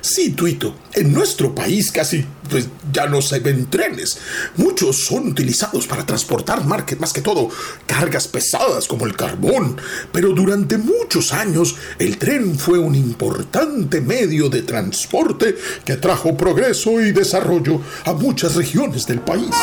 [0.00, 4.18] Sí, Tuito, en nuestro país casi pues, ya no se ven trenes.
[4.56, 7.48] Muchos son utilizados para transportar más que todo
[7.86, 9.76] cargas pesadas como el carbón.
[10.12, 17.00] Pero durante muchos años el tren fue un importante medio de transporte que trajo progreso
[17.00, 19.54] y desarrollo a muchas regiones del país.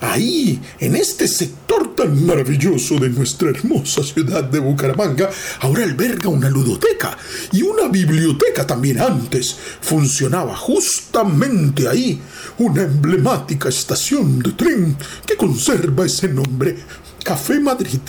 [0.00, 5.30] Ahí, en este sector tan maravilloso de nuestra hermosa ciudad de Bucaramanga,
[5.60, 7.16] ahora alberga una ludoteca
[7.52, 9.56] y una biblioteca también antes.
[9.80, 12.20] Funcionaba justamente ahí
[12.58, 16.76] una emblemática estación de tren que conserva ese nombre,
[17.22, 18.00] Café Madrid.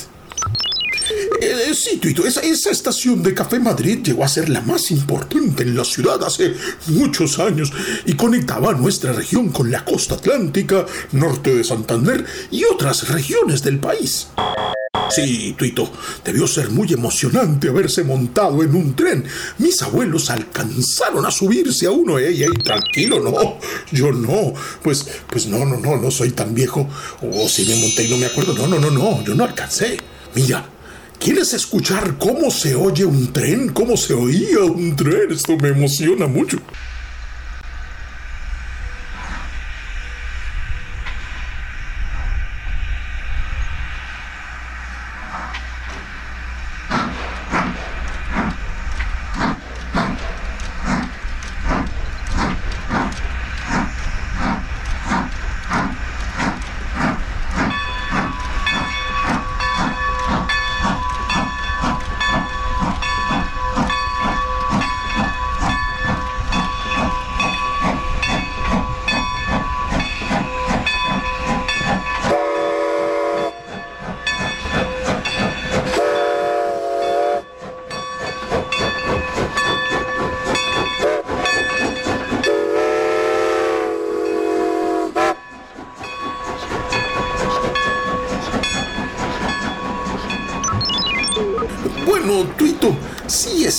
[1.42, 5.64] Eh, sí, Tuito, esa, esa, estación de Café Madrid llegó a ser la más importante
[5.64, 6.54] en la ciudad hace
[6.88, 7.72] muchos años
[8.06, 13.80] y conectaba nuestra región con la costa atlántica, norte de Santander y otras regiones del
[13.80, 14.28] país.
[15.10, 15.92] Sí, Tuito,
[16.24, 19.26] debió ser muy emocionante haberse montado en un tren.
[19.58, 22.18] Mis abuelos alcanzaron a subirse a uno.
[22.18, 23.58] Ey, ey, tranquilo, no,
[23.92, 24.54] yo no.
[24.82, 26.88] Pues, pues no, no, no, no soy tan viejo.
[27.22, 28.54] O si me monté y no me acuerdo.
[28.54, 29.98] No, no, no, no, yo no alcancé.
[30.34, 30.66] Mira,
[31.24, 33.70] ¿Quieres escuchar cómo se oye un tren?
[33.70, 35.32] ¿Cómo se oía un tren?
[35.32, 36.58] Esto me emociona mucho.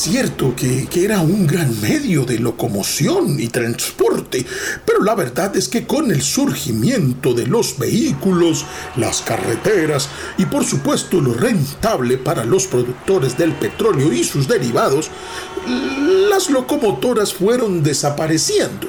[0.03, 0.55] cierto
[0.93, 4.45] que, era un gran medio de locomoción y transporte,
[4.85, 10.09] pero la verdad es que con el surgimiento de los vehículos, las carreteras
[10.39, 15.11] y por supuesto lo rentable para los productores del petróleo y sus derivados,
[16.31, 18.89] las locomotoras fueron desapareciendo.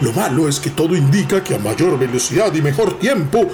[0.00, 3.48] Lo malo es que todo indica que a mayor velocidad y mejor tiempo,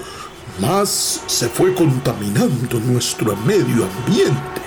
[0.61, 4.60] más se fue contaminando nuestro medio ambiente.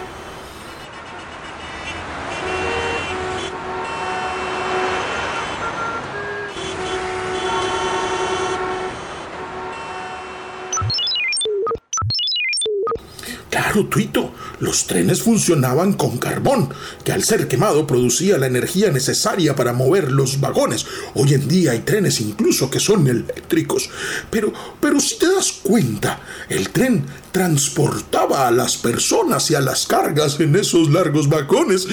[14.60, 16.70] Los trenes funcionaban con carbón,
[17.04, 20.86] que al ser quemado producía la energía necesaria para mover los vagones.
[21.16, 23.90] Hoy en día hay trenes incluso que son eléctricos.
[24.30, 29.88] Pero, pero si te das cuenta, el tren transportaba a las personas y a las
[29.88, 31.88] cargas en esos largos vagones.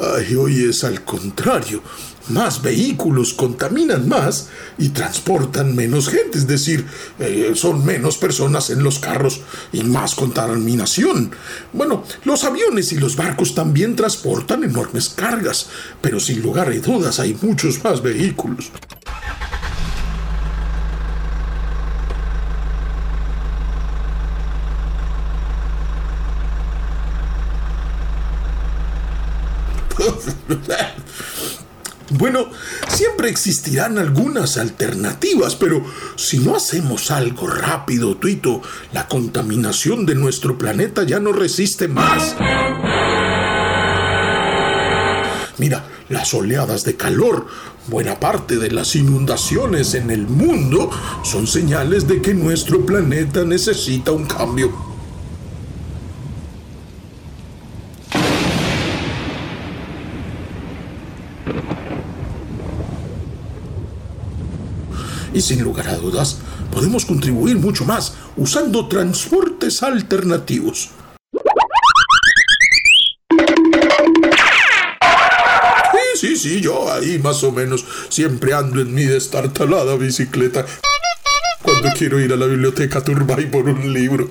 [0.00, 1.82] Ay, hoy es al contrario
[2.30, 4.48] más vehículos contaminan más
[4.78, 6.86] y transportan menos gente, es decir,
[7.18, 9.40] eh, son menos personas en los carros
[9.72, 11.30] y más contaminación.
[11.72, 15.68] Bueno, los aviones y los barcos también transportan enormes cargas,
[16.00, 18.70] pero sin lugar a dudas hay muchos más vehículos.
[32.10, 32.48] Bueno,
[32.88, 35.84] siempre existirán algunas alternativas, pero
[36.16, 42.34] si no hacemos algo rápido, Tuito, la contaminación de nuestro planeta ya no resiste más.
[45.58, 47.46] Mira, las oleadas de calor,
[47.88, 50.90] buena parte de las inundaciones en el mundo
[51.24, 54.87] son señales de que nuestro planeta necesita un cambio.
[65.38, 66.38] Y sin lugar a dudas,
[66.72, 70.90] podemos contribuir mucho más usando transportes alternativos.
[75.92, 80.66] Sí, sí, sí, yo ahí más o menos siempre ando en mi destartalada bicicleta
[81.62, 84.28] cuando quiero ir a la biblioteca Turbay por un libro.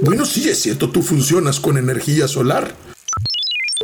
[0.00, 2.74] Bueno, sí, es cierto, tú funcionas con energía solar.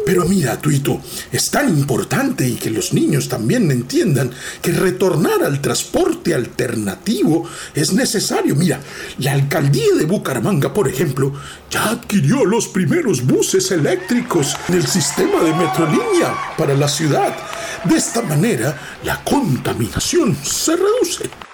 [0.09, 4.31] Pero mira, Tuito, es tan importante y que los niños también entiendan
[4.63, 8.57] que retornar al transporte alternativo es necesario.
[8.57, 8.81] Mira,
[9.19, 11.35] la alcaldía de Bucaramanga, por ejemplo,
[11.71, 17.37] ya adquirió los primeros buses eléctricos en el sistema de metrolínea para la ciudad.
[17.85, 21.48] De esta manera, la contaminación se reduce.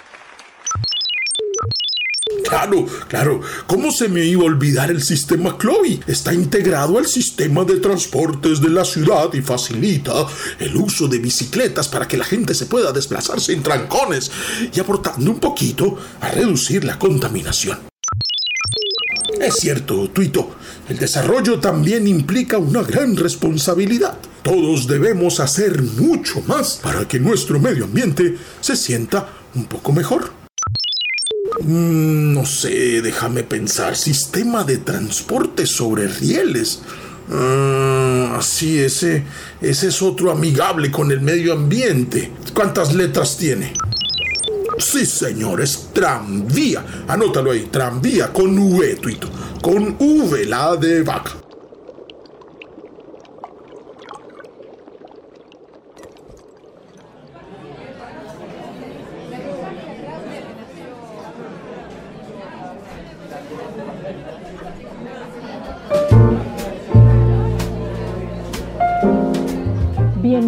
[2.55, 3.41] Claro, claro.
[3.67, 5.99] ¿Cómo se me iba a olvidar el sistema Chloe?
[6.07, 10.25] Está integrado al sistema de transportes de la ciudad y facilita
[10.61, 14.31] el uso de bicicletas para que la gente se pueda desplazar sin trancones
[14.73, 17.81] y aportando un poquito a reducir la contaminación.
[19.41, 20.55] Es cierto, Tuito,
[20.89, 24.17] el desarrollo también implica una gran responsabilidad.
[24.45, 30.44] Todos debemos hacer mucho más para que nuestro medio ambiente se sienta un poco mejor.
[31.61, 33.97] Mm, no sé, déjame pensar.
[33.97, 36.83] Sistema de transporte sobre rieles.
[37.31, 39.25] Ah, sí, ese,
[39.61, 42.33] ese es otro amigable con el medio ambiente.
[42.53, 43.73] ¿Cuántas letras tiene?
[44.79, 47.05] Sí, señor, es tranvía.
[47.07, 49.29] Anótalo ahí, tranvía con V, tuito.
[49.63, 51.44] Con V, la de vaca.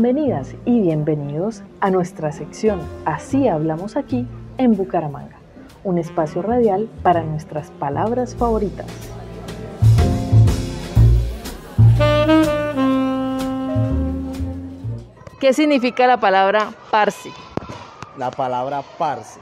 [0.07, 4.25] Bienvenidas y bienvenidos a nuestra sección Así hablamos aquí
[4.57, 5.37] en Bucaramanga,
[5.83, 8.87] un espacio radial para nuestras palabras favoritas.
[15.41, 17.33] ¿Qué significa la palabra parsi?
[18.17, 19.41] La palabra parse.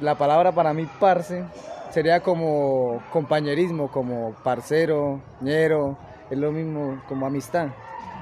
[0.00, 1.44] La palabra para mí parse
[1.90, 5.96] sería como compañerismo, como parcero, ñero,
[6.30, 7.68] es lo mismo como amistad.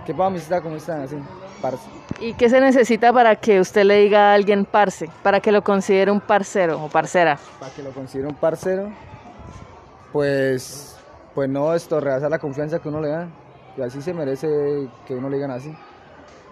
[0.07, 0.63] ¿Qué pasa, amistad?
[0.63, 1.03] ¿Cómo están?
[1.03, 1.17] Así,
[1.61, 1.85] parce.
[2.21, 5.11] ¿Y qué se necesita para que usted le diga a alguien parce?
[5.25, 7.37] Para que lo considere un parcero o parcera.
[7.59, 8.89] Para que lo considere un parcero,
[10.13, 10.97] pues,
[11.35, 13.29] pues no, esto rehacer la confianza que uno le da.
[13.77, 14.47] Y así se merece
[15.07, 15.77] que uno le digan así.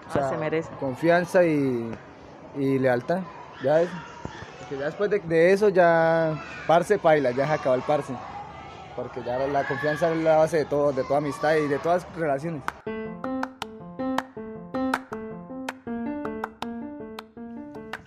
[0.09, 0.69] O sea, se merece.
[0.81, 1.93] Confianza y,
[2.59, 3.21] y lealtad.
[3.63, 3.89] Ya es.
[4.59, 8.15] Porque ya después de, eso ya parce paila, ya se acabó el parce.
[8.97, 12.05] Porque ya la confianza es la base de todo, de toda amistad y de todas
[12.17, 12.61] relaciones.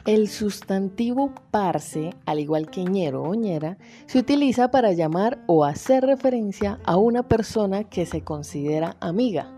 [0.08, 6.06] El sustantivo parce, al igual que ñero o ñera, se utiliza para llamar o hacer
[6.06, 9.52] referencia a una persona que se considera amiga.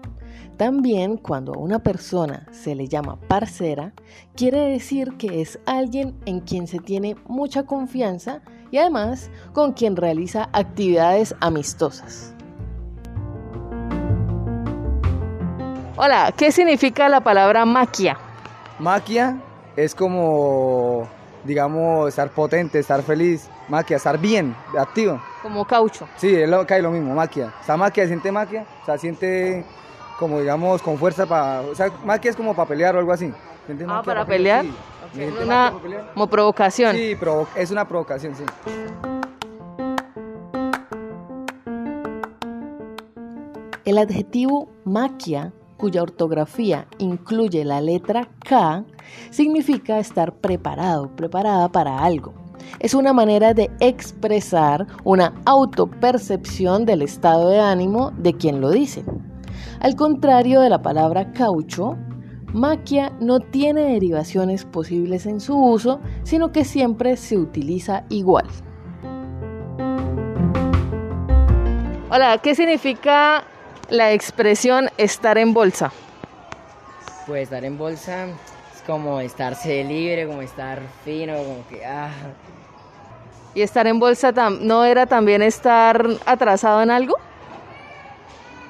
[0.57, 3.93] También cuando a una persona se le llama parcera,
[4.35, 8.41] quiere decir que es alguien en quien se tiene mucha confianza
[8.71, 12.33] y además con quien realiza actividades amistosas.
[15.95, 18.17] Hola, ¿qué significa la palabra maquia?
[18.79, 19.43] Maquia
[19.83, 21.07] es como,
[21.43, 23.49] digamos, estar potente, estar feliz,
[23.87, 25.21] que estar bien, activo.
[25.41, 26.07] Como caucho.
[26.17, 27.53] Sí, es lo, cae lo mismo, maquia.
[27.61, 29.63] O sea, maquia, siente maquia, o sea, siente
[30.19, 33.31] como digamos con fuerza para, o sea, maquia es como para pelear o algo así.
[33.65, 34.65] ¿Siente Ah, maquia para pelear.
[34.65, 34.69] Sí.
[35.05, 36.13] Ok, ¿Siente una- maquia para pelear?
[36.13, 36.95] como provocación.
[36.95, 38.43] Sí, provo- es una provocación, sí.
[43.85, 48.83] El adjetivo maquia, cuya ortografía incluye la letra K,
[49.29, 52.33] significa estar preparado, preparada para algo.
[52.79, 59.03] Es una manera de expresar una autopercepción del estado de ánimo de quien lo dice.
[59.79, 61.97] Al contrario de la palabra caucho,
[62.53, 68.45] maquia no tiene derivaciones posibles en su uso, sino que siempre se utiliza igual.
[72.11, 73.43] Hola, ¿qué significa
[73.89, 75.91] la expresión estar en bolsa?
[77.27, 78.27] Pues estar en bolsa
[78.79, 82.09] es como estarse libre, como estar fino, como que ah,
[83.53, 87.15] ¿Y estar en bolsa tam- no era también estar atrasado en algo?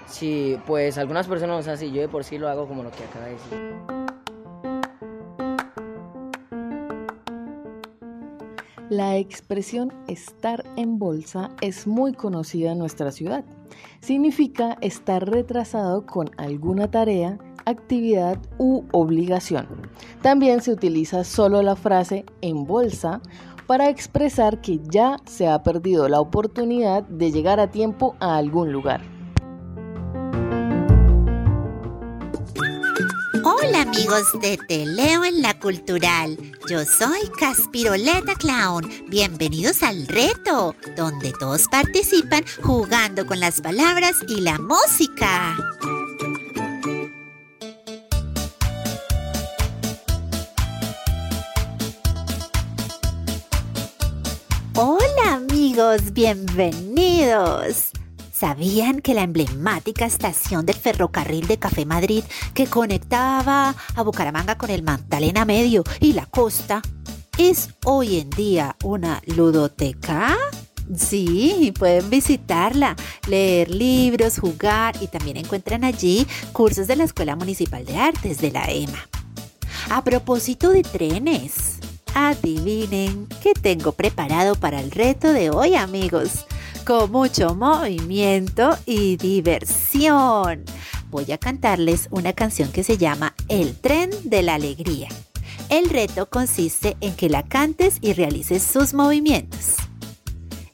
[0.07, 3.25] sí, pues algunas personas así, yo de por sí lo hago como lo que acaba
[3.25, 3.59] de decir.
[8.89, 13.43] La expresión estar en bolsa es muy conocida en nuestra ciudad.
[14.01, 19.67] Significa estar retrasado con alguna tarea, actividad u obligación.
[20.21, 23.21] También se utiliza solo la frase en bolsa
[23.67, 28.71] para expresar que ya se ha perdido la oportunidad de llegar a tiempo a algún
[28.71, 29.18] lugar.
[33.89, 36.37] Amigos de Te Leo en la Cultural.
[36.69, 38.87] Yo soy Caspiroleta Clown.
[39.07, 45.57] Bienvenidos al reto, donde todos participan jugando con las palabras y la música.
[54.75, 57.89] Hola amigos, bienvenidos.
[58.39, 62.23] ¿Sabían que la emblemática estación del ferrocarril de Café Madrid
[62.53, 66.81] que conectaba a Bucaramanga con el Magdalena Medio y la costa
[67.37, 70.37] es hoy en día una ludoteca?
[70.95, 72.95] Sí, pueden visitarla,
[73.27, 78.51] leer libros, jugar y también encuentran allí cursos de la Escuela Municipal de Artes de
[78.51, 79.09] la EMA.
[79.89, 81.79] A propósito de trenes,
[82.15, 86.45] adivinen qué tengo preparado para el reto de hoy, amigos.
[86.89, 90.65] Con mucho movimiento y diversión.
[91.11, 95.07] Voy a cantarles una canción que se llama El tren de la alegría.
[95.69, 99.75] El reto consiste en que la cantes y realices sus movimientos.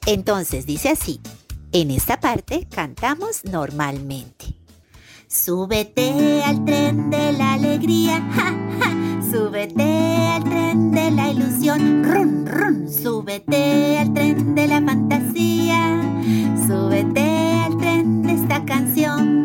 [0.06, 1.20] Entonces dice así,
[1.74, 4.56] en esta parte cantamos normalmente.
[5.36, 9.22] Súbete al tren de la alegría, ja, ja.
[9.22, 12.90] Súbete al tren de la ilusión, run, run.
[12.90, 16.02] Súbete al tren de la fantasía,
[16.66, 19.44] súbete al tren de esta canción.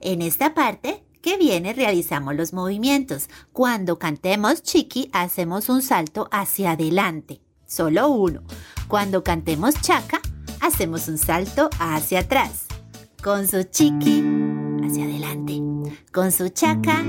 [0.00, 3.30] En esta parte que viene realizamos los movimientos.
[3.52, 8.42] Cuando cantemos chiqui hacemos un salto hacia adelante, solo uno.
[8.88, 10.20] Cuando cantemos chaca
[10.60, 12.71] hacemos un salto hacia atrás.
[13.22, 14.20] Con su chiqui
[14.84, 15.62] hacia adelante,
[16.12, 17.04] con su chaca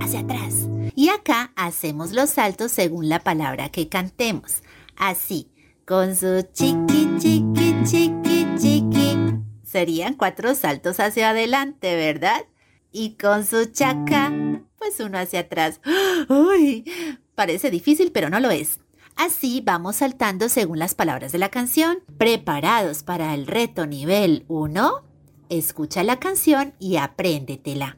[0.00, 0.68] hacia atrás.
[0.94, 4.62] Y acá hacemos los saltos según la palabra que cantemos.
[4.96, 5.50] Así,
[5.84, 9.16] con su chiqui, chiqui, chiqui, chiqui.
[9.64, 12.44] Serían cuatro saltos hacia adelante, ¿verdad?
[12.92, 14.32] Y con su chaca,
[14.78, 15.80] pues uno hacia atrás.
[16.28, 16.88] ¡Uy!
[17.34, 18.78] Parece difícil, pero no lo es.
[19.16, 21.98] Así vamos saltando según las palabras de la canción.
[22.16, 25.07] ¿Preparados para el reto nivel 1?
[25.50, 27.96] Escucha la canción y apréndetela.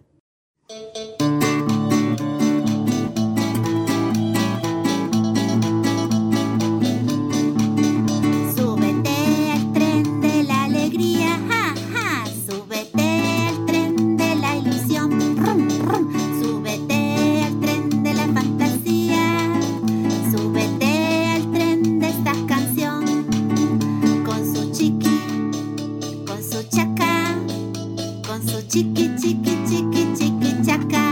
[28.81, 31.05] Chiqui, chiqui, chiqui, chiqui, chaca.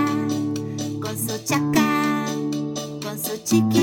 [1.03, 2.25] Con su chaca,
[3.03, 3.78] con su chiqui,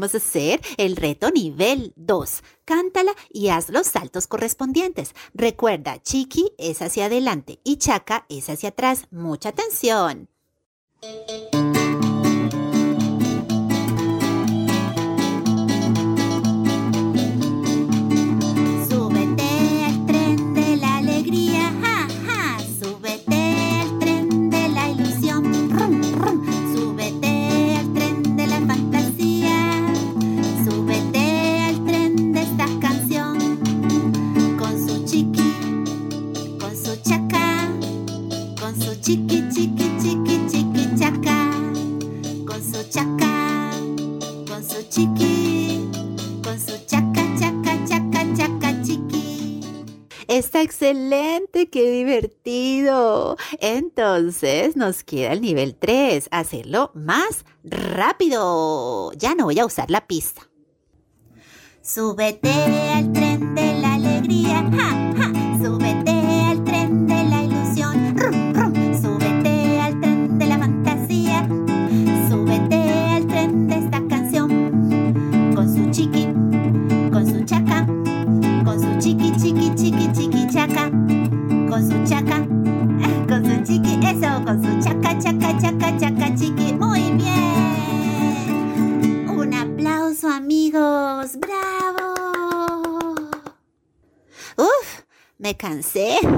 [0.00, 2.42] podemos hacer el reto nivel 2.
[2.64, 5.14] Cántala y haz los saltos correspondientes.
[5.34, 9.06] Recuerda, Chiqui es hacia adelante y Chaca es hacia atrás.
[9.10, 10.28] Mucha atención.
[50.90, 53.36] Excelente, qué divertido.
[53.60, 59.12] Entonces nos queda el nivel 3, hacerlo más rápido.
[59.12, 60.42] Ya no voy a usar la pista.
[61.82, 65.32] Súbete al tren de la alegría, ja, ja.
[65.62, 66.10] Súbete
[66.48, 68.74] al tren de la ilusión, rum, rum.
[69.00, 71.48] Súbete al tren de la fantasía.
[72.28, 72.76] Súbete
[73.14, 75.52] al tren de esta canción.
[75.54, 76.26] Con su chiqui,
[77.10, 77.86] con su chaca,
[78.64, 79.32] con su chiqui,
[80.72, 80.90] chaca.
[81.68, 82.38] Con su chaca,
[83.28, 86.72] con su chiqui, eso, con su chaca, chaca, chaca, chaca, chiqui.
[86.74, 87.68] Muy bien.
[89.28, 91.36] Un aplauso, amigos.
[91.38, 93.14] ¡Bravo!
[94.56, 95.02] Uf,
[95.38, 96.18] me cansé.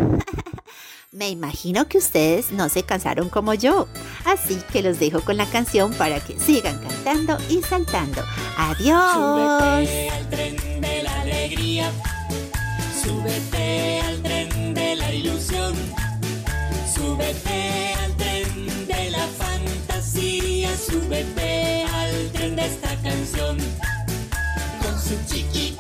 [1.13, 3.87] Me imagino que ustedes no se cansaron como yo,
[4.25, 8.23] así que los dejo con la canción para que sigan cantando y saltando.
[8.57, 9.13] Adiós.
[9.13, 11.93] Súbete al tren de la alegría,
[13.03, 15.75] súbete al tren de la ilusión,
[16.95, 23.57] súbete al tren de la fantasía, súbete al tren de esta canción.
[24.83, 25.77] Con su chiqui,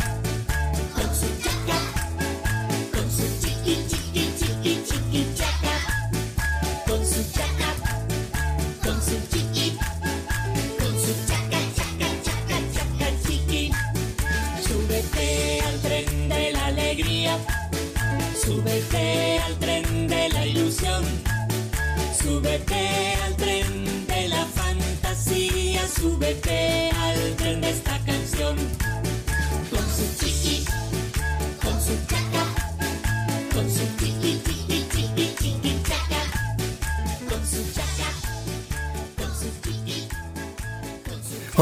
[22.43, 28.57] súbete al tren de la fantasía, súbete al tren de esta canción.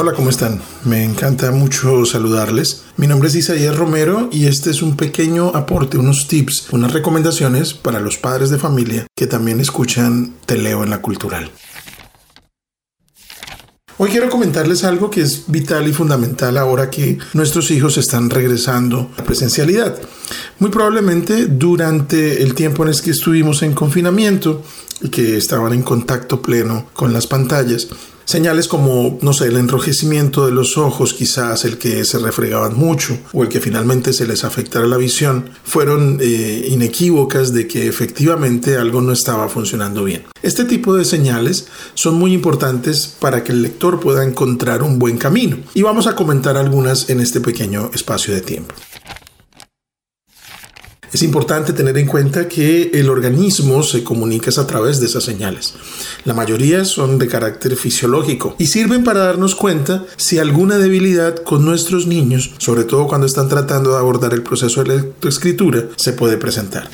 [0.02, 0.62] Hola, ¿cómo están?
[0.86, 2.84] Me encanta mucho saludarles.
[2.96, 7.74] Mi nombre es Isaías Romero y este es un pequeño aporte, unos tips, unas recomendaciones
[7.74, 11.50] para los padres de familia que también escuchan Te leo en la cultural.
[13.98, 19.10] Hoy quiero comentarles algo que es vital y fundamental ahora que nuestros hijos están regresando
[19.18, 20.00] a presencialidad.
[20.60, 24.62] Muy probablemente durante el tiempo en el que estuvimos en confinamiento
[25.02, 27.88] y que estaban en contacto pleno con las pantallas,
[28.30, 33.18] Señales como, no sé, el enrojecimiento de los ojos, quizás el que se refregaban mucho
[33.32, 38.76] o el que finalmente se les afectara la visión, fueron eh, inequívocas de que efectivamente
[38.76, 40.26] algo no estaba funcionando bien.
[40.44, 45.18] Este tipo de señales son muy importantes para que el lector pueda encontrar un buen
[45.18, 48.76] camino y vamos a comentar algunas en este pequeño espacio de tiempo.
[51.12, 55.74] Es importante tener en cuenta que el organismo se comunica a través de esas señales.
[56.24, 61.64] La mayoría son de carácter fisiológico y sirven para darnos cuenta si alguna debilidad con
[61.64, 66.36] nuestros niños, sobre todo cuando están tratando de abordar el proceso de lectoescritura, se puede
[66.36, 66.88] presentar.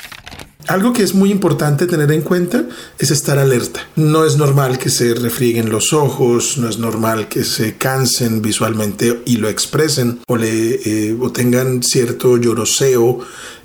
[0.69, 2.65] Algo que es muy importante tener en cuenta
[2.99, 3.87] es estar alerta.
[3.95, 9.23] No es normal que se refrieguen los ojos, no es normal que se cansen visualmente
[9.27, 13.21] y lo expresen o, le, eh, o tengan cierto lloroseo.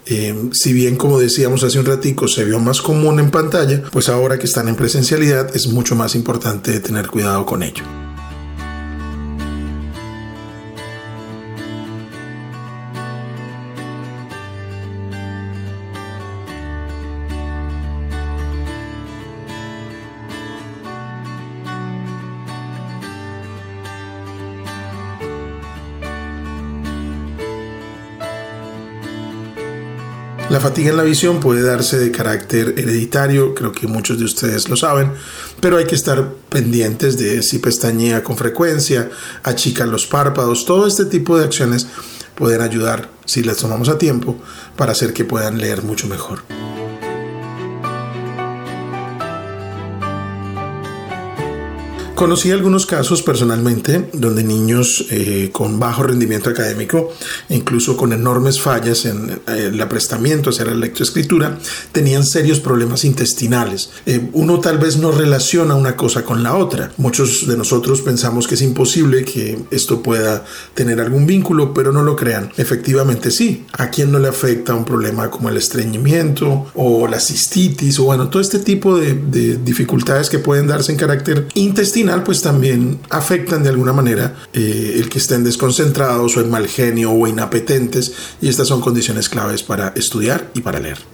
[0.05, 4.09] Eh, si bien como decíamos hace un ratico se vio más común en pantalla, pues
[4.09, 7.83] ahora que están en presencialidad es mucho más importante tener cuidado con ello.
[30.61, 34.77] Fatiga en la visión puede darse de carácter hereditario, creo que muchos de ustedes lo
[34.77, 35.11] saben,
[35.59, 39.09] pero hay que estar pendientes de si pestañea con frecuencia,
[39.43, 41.87] achica los párpados, todo este tipo de acciones
[42.35, 44.37] pueden ayudar, si las tomamos a tiempo,
[44.77, 46.43] para hacer que puedan leer mucho mejor.
[52.21, 57.11] Conocí algunos casos personalmente donde niños eh, con bajo rendimiento académico,
[57.49, 61.57] incluso con enormes fallas en el aprestamiento hacia la lectoescritura,
[61.91, 63.89] tenían serios problemas intestinales.
[64.05, 66.91] Eh, uno tal vez no relaciona una cosa con la otra.
[66.97, 70.45] Muchos de nosotros pensamos que es imposible que esto pueda
[70.75, 72.51] tener algún vínculo, pero no lo crean.
[72.55, 73.65] Efectivamente sí.
[73.79, 78.29] ¿A quién no le afecta un problema como el estreñimiento o la cistitis o bueno,
[78.29, 83.63] todo este tipo de, de dificultades que pueden darse en carácter intestinal, pues también afectan
[83.63, 88.49] de alguna manera eh, el que estén desconcentrados o en mal genio o inapetentes y
[88.49, 91.10] estas son condiciones claves para estudiar y para leer.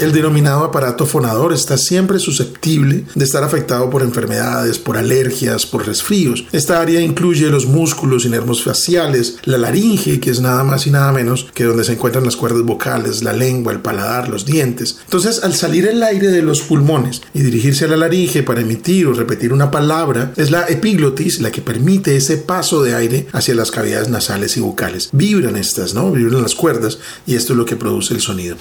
[0.00, 5.86] El denominado aparato fonador está siempre susceptible de estar afectado por enfermedades, por alergias, por
[5.86, 6.46] resfríos.
[6.52, 10.90] Esta área incluye los músculos y nervios faciales, la laringe, que es nada más y
[10.90, 15.00] nada menos que donde se encuentran las cuerdas vocales, la lengua, el paladar, los dientes.
[15.04, 19.06] Entonces, al salir el aire de los pulmones y dirigirse a la laringe para emitir
[19.06, 23.54] o repetir una palabra, es la epiglotis la que permite ese paso de aire hacia
[23.54, 25.10] las cavidades nasales y bucales.
[25.12, 26.10] Vibran estas, ¿no?
[26.10, 28.56] Vibran las cuerdas y esto es lo que produce el sonido.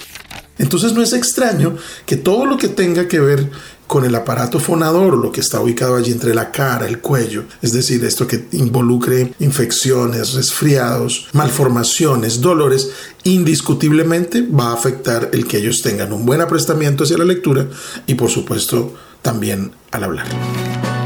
[0.60, 3.50] Entonces no es extraño que todo lo que tenga que ver
[3.88, 7.74] con el aparato fonador, lo que está ubicado allí entre la cara, el cuello, es
[7.74, 12.92] decir, esto que involucre infecciones, resfriados, malformaciones, dolores,
[13.24, 17.68] indiscutiblemente va a afectar el que ellos tengan un buen aprestamiento hacia la lectura
[18.06, 18.94] y por supuesto
[19.24, 20.99] también al hablar.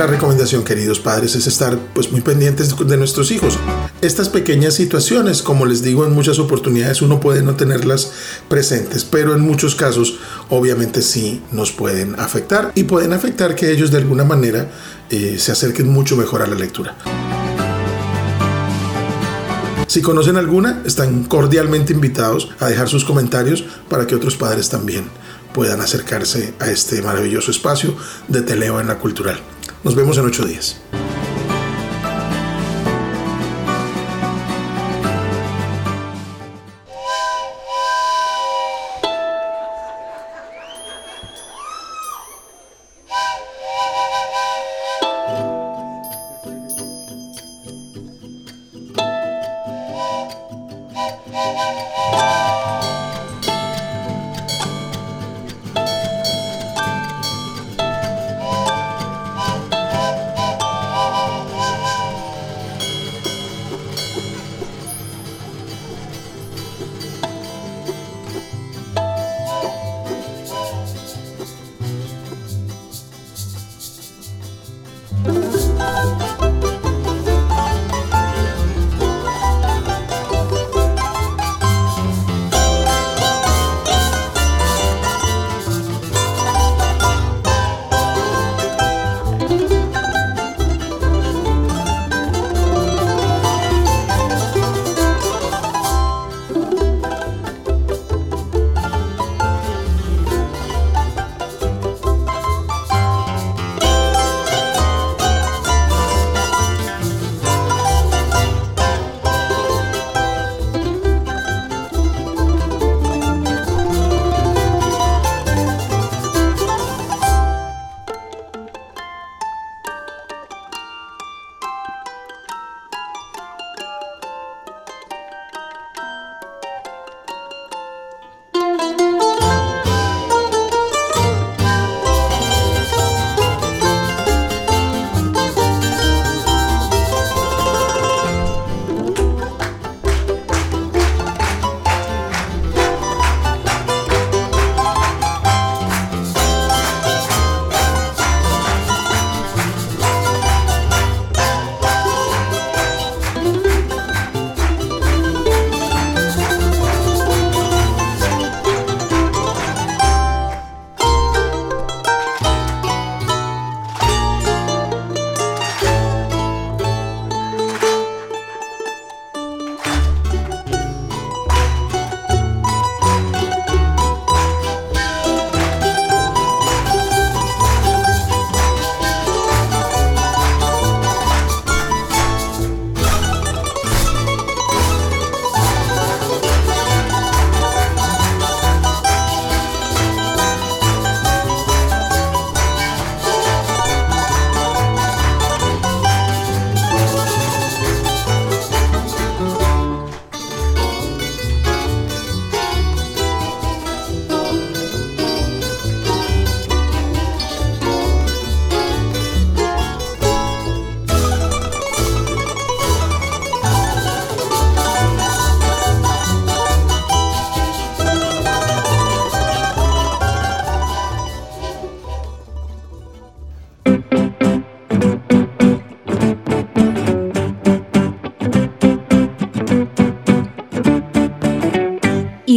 [0.00, 3.58] La recomendación, queridos padres, es estar pues muy pendientes de nuestros hijos.
[4.00, 8.10] Estas pequeñas situaciones, como les digo, en muchas oportunidades uno puede no tenerlas
[8.48, 13.90] presentes, pero en muchos casos obviamente sí nos pueden afectar y pueden afectar que ellos
[13.90, 14.70] de alguna manera
[15.10, 16.96] eh, se acerquen mucho mejor a la lectura.
[19.86, 25.04] Si conocen alguna, están cordialmente invitados a dejar sus comentarios para que otros padres también
[25.52, 27.94] puedan acercarse a este maravilloso espacio
[28.28, 29.38] de Teleo en la Cultural.
[29.82, 30.76] Nos vemos en ocho días.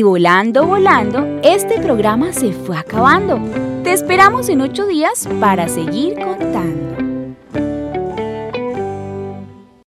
[0.04, 3.39] Volando, volando, este programa se fue acabando.
[3.86, 6.43] Te esperamos en ocho días para seguir contando.